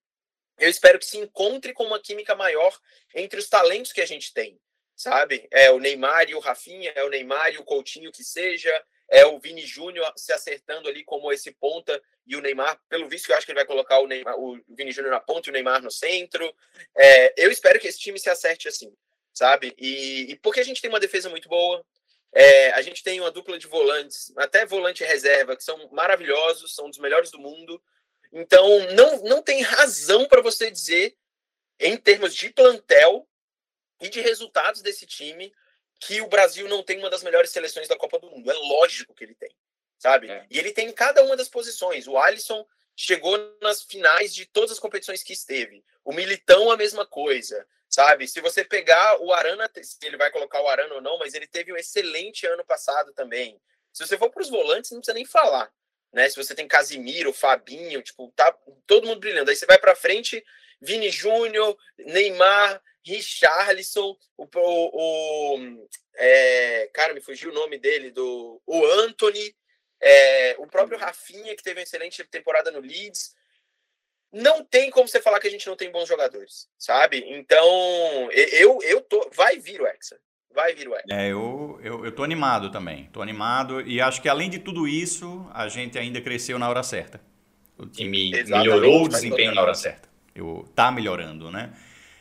[0.59, 2.77] eu espero que se encontre com uma química maior
[3.15, 4.59] entre os talentos que a gente tem
[5.01, 5.47] sabe?
[5.49, 8.71] É o Neymar e o Rafinha, é o Neymar e o Coutinho que seja,
[9.09, 13.29] é o Vini Júnior se acertando ali como esse ponta e o Neymar, pelo visto,
[13.29, 15.53] eu acho que ele vai colocar o, Neymar, o Vini Júnior na ponta e o
[15.53, 16.53] Neymar no centro.
[16.95, 18.95] É, eu espero que esse time se acerte assim,
[19.33, 19.73] sabe?
[19.77, 21.83] E, e porque a gente tem uma defesa muito boa,
[22.33, 26.89] é, a gente tem uma dupla de volantes, até volante reserva, que são maravilhosos, são
[26.89, 27.81] dos melhores do mundo.
[28.31, 31.15] Então, não, não tem razão para você dizer,
[31.79, 33.27] em termos de plantel,
[34.01, 35.53] e de resultados desse time
[35.99, 38.49] que o Brasil não tem uma das melhores seleções da Copa do Mundo.
[38.51, 39.55] É lógico que ele tem,
[39.99, 40.29] sabe?
[40.29, 40.47] É.
[40.49, 42.07] E ele tem em cada uma das posições.
[42.07, 45.85] O Alisson chegou nas finais de todas as competições que esteve.
[46.03, 48.27] O Militão, a mesma coisa, sabe?
[48.27, 51.45] Se você pegar o Arana, se ele vai colocar o Arana ou não, mas ele
[51.45, 53.61] teve um excelente ano passado também.
[53.91, 55.71] Se você for para os volantes, não precisa nem falar.
[56.13, 56.29] Né?
[56.29, 58.57] Se você tem Casimiro, Fabinho, tipo, tá
[58.87, 59.49] todo mundo brilhando.
[59.49, 60.43] Aí você vai para frente,
[60.79, 68.61] Vini Júnior, Neymar, Richarlison, o, o, o é, cara, me fugiu o nome dele, do
[68.65, 69.55] o Anthony,
[69.99, 71.03] é, o próprio uhum.
[71.03, 73.35] Rafinha, que teve uma excelente temporada no Leeds.
[74.31, 77.23] Não tem como você falar que a gente não tem bons jogadores, sabe?
[77.27, 77.67] Então,
[78.31, 79.29] eu, eu tô.
[79.35, 80.17] Vai vir o Hexa.
[80.53, 81.07] Vai vir o Hexa.
[81.11, 83.09] É, eu, eu, eu tô animado também.
[83.11, 83.81] Tô animado.
[83.81, 87.19] E acho que além de tudo isso, a gente ainda cresceu na hora certa.
[87.77, 90.07] O time Exatamente, melhorou o desempenho na hora certa.
[90.33, 91.73] Eu, tá melhorando, né?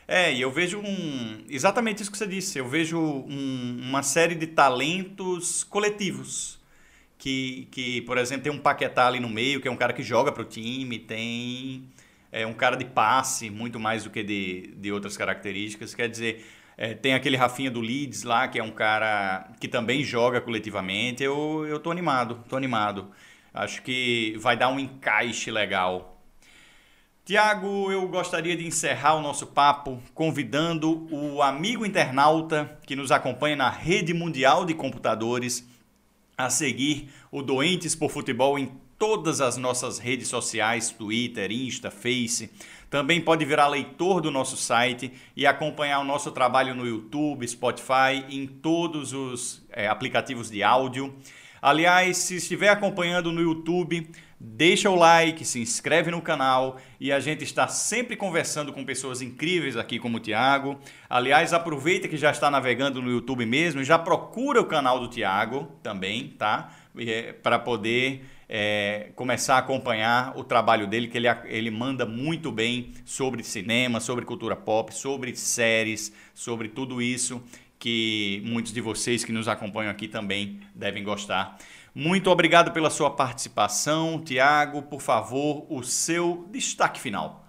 [0.08, 1.44] É, e eu vejo um.
[1.48, 2.58] Exatamente isso que você disse.
[2.58, 6.58] Eu vejo um, uma série de talentos coletivos.
[7.16, 10.02] Que, que, por exemplo, tem um Paquetá ali no meio, que é um cara que
[10.02, 11.86] joga para o time, tem
[12.32, 15.94] é, um cara de passe, muito mais do que de, de outras características.
[15.94, 16.46] Quer dizer,
[16.76, 21.22] é, tem aquele Rafinha do Leeds lá, que é um cara que também joga coletivamente.
[21.22, 23.10] Eu, eu tô animado, tô animado.
[23.52, 26.20] Acho que vai dar um encaixe legal
[27.30, 33.54] Tiago, eu gostaria de encerrar o nosso papo convidando o amigo internauta que nos acompanha
[33.54, 35.64] na rede mundial de computadores
[36.36, 42.50] a seguir o Doentes por Futebol em todas as nossas redes sociais, Twitter, Insta, Face.
[42.90, 48.26] Também pode virar leitor do nosso site e acompanhar o nosso trabalho no YouTube, Spotify,
[48.28, 51.16] em todos os é, aplicativos de áudio.
[51.62, 54.06] Aliás, se estiver acompanhando no YouTube,
[54.38, 59.22] deixa o like, se inscreve no canal e a gente está sempre conversando com pessoas
[59.22, 60.78] incríveis aqui como o Tiago.
[61.08, 65.08] Aliás, aproveita que já está navegando no YouTube mesmo e já procura o canal do
[65.08, 66.70] Tiago também, tá?
[66.98, 72.50] É, Para poder é, começar a acompanhar o trabalho dele, que ele, ele manda muito
[72.50, 77.40] bem sobre cinema, sobre cultura pop, sobre séries, sobre tudo isso
[77.78, 81.58] que muitos de vocês que nos acompanham aqui também devem gostar.
[81.94, 84.82] Muito obrigado pela sua participação, Tiago.
[84.82, 87.46] Por favor, o seu destaque final.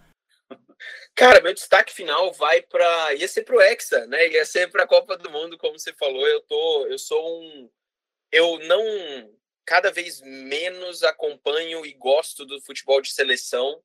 [1.15, 4.30] Cara, meu destaque final vai para ia ser para o Hexa, né?
[4.30, 6.26] Ia ser para a Copa do Mundo, como você falou.
[6.28, 7.69] Eu tô, eu sou um,
[8.32, 9.40] eu não
[9.72, 13.81] cada vez menos acompanho e gosto do futebol de seleção,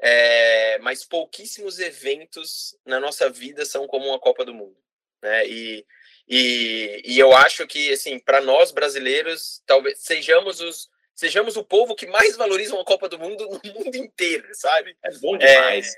[0.00, 4.78] é, mas pouquíssimos eventos na nossa vida são como uma Copa do Mundo,
[5.20, 5.44] né?
[5.44, 5.84] E
[6.28, 11.96] e, e eu acho que, assim, para nós brasileiros, talvez sejamos os sejamos o povo
[11.96, 14.96] que mais valoriza uma Copa do Mundo no mundo inteiro, sabe?
[15.02, 15.96] É bom demais.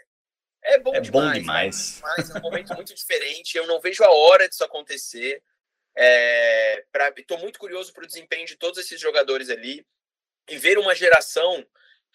[0.65, 1.37] É, é bom é demais.
[1.37, 2.03] Bom demais.
[2.31, 3.59] É, é um momento muito diferente.
[3.59, 5.43] Eu não vejo a hora disso acontecer.
[5.97, 6.85] É,
[7.17, 9.87] Estou muito curioso para o desempenho de todos esses jogadores ali
[10.49, 11.67] e ver uma geração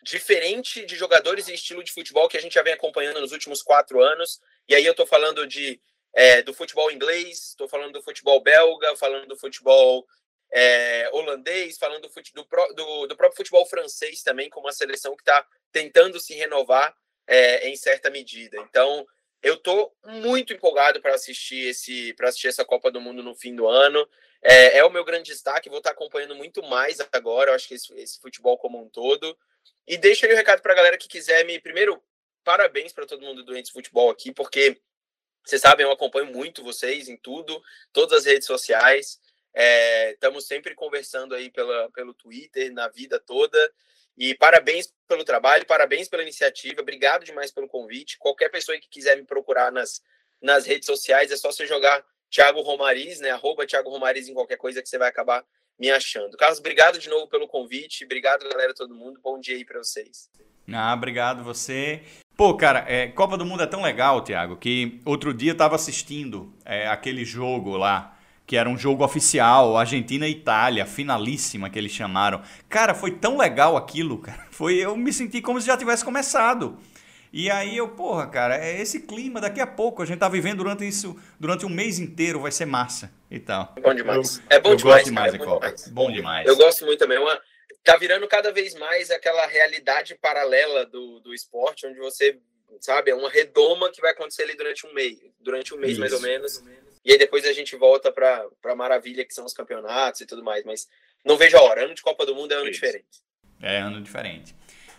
[0.03, 3.61] diferente de jogadores e estilo de futebol que a gente já vem acompanhando nos últimos
[3.61, 4.39] quatro anos.
[4.67, 5.81] E aí eu estou falando de
[6.13, 10.05] é, do futebol inglês, estou falando do futebol belga, falando do futebol
[10.51, 15.21] é, holandês, falando do, do, do, do, próprio futebol francês também, com uma seleção que
[15.21, 16.93] está tentando se renovar
[17.25, 18.57] é, em certa medida.
[18.57, 19.07] Então,
[19.41, 23.55] eu estou muito empolgado para assistir esse para assistir essa Copa do Mundo no fim
[23.55, 24.07] do ano.
[24.41, 27.67] É, é o meu grande destaque, vou estar tá acompanhando muito mais agora, eu acho
[27.67, 29.37] que esse, esse futebol como um todo.
[29.87, 31.59] E deixa aí o um recado para a galera que quiser me.
[31.59, 32.01] Primeiro,
[32.43, 34.79] parabéns para todo mundo do Entes Futebol aqui, porque
[35.43, 37.61] vocês sabem, eu acompanho muito vocês em tudo,
[37.91, 39.19] todas as redes sociais.
[40.13, 43.57] Estamos é, sempre conversando aí pela, pelo Twitter, na vida toda.
[44.21, 48.19] E parabéns pelo trabalho, parabéns pela iniciativa, obrigado demais pelo convite.
[48.19, 49.99] Qualquer pessoa que quiser me procurar nas,
[50.39, 53.31] nas redes sociais, é só você jogar Thiago Romariz, né?
[53.31, 55.43] Arroba Thiago Romariz em qualquer coisa que você vai acabar
[55.79, 56.37] me achando.
[56.37, 58.05] Carlos, obrigado de novo pelo convite.
[58.05, 59.19] Obrigado, galera, todo mundo.
[59.23, 60.29] Bom dia aí para vocês.
[60.71, 62.03] Ah, obrigado você.
[62.37, 65.73] Pô, cara, é, Copa do Mundo é tão legal, Thiago, que outro dia eu tava
[65.73, 68.10] assistindo é, aquele jogo lá
[68.51, 72.41] que era um jogo oficial, Argentina e Itália, finalíssima que eles chamaram.
[72.67, 74.45] Cara, foi tão legal aquilo, cara.
[74.51, 76.77] Foi, eu me senti como se já tivesse começado.
[77.31, 80.57] E aí eu, porra, cara, é esse clima, daqui a pouco a gente tá vivendo
[80.57, 83.73] durante isso, durante um mês inteiro, vai ser massa e tal.
[83.81, 84.39] Bom demais.
[84.39, 85.87] Eu, é bom demais, demais, cara, é bom demais.
[85.87, 86.45] Bom demais.
[86.45, 87.19] Eu gosto muito também.
[87.19, 87.41] Uma,
[87.85, 92.37] tá virando cada vez mais aquela realidade paralela do, do esporte, onde você,
[92.81, 96.01] sabe, é uma redoma que vai acontecer ali durante um mês, durante um mês isso.
[96.01, 96.61] mais ou menos
[97.03, 100.43] e aí depois a gente volta para a maravilha que são os campeonatos e tudo
[100.43, 100.63] mais.
[100.63, 100.87] Mas
[101.25, 101.85] não vejo a hora.
[101.85, 102.79] Ano de Copa do Mundo é ano Isso.
[102.79, 103.21] diferente.
[103.61, 104.55] É ano diferente.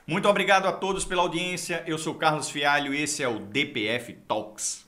[0.07, 1.85] Muito obrigado a todos pela audiência.
[1.87, 4.82] Eu sou Carlos Fialho e esse é o DPF Talks.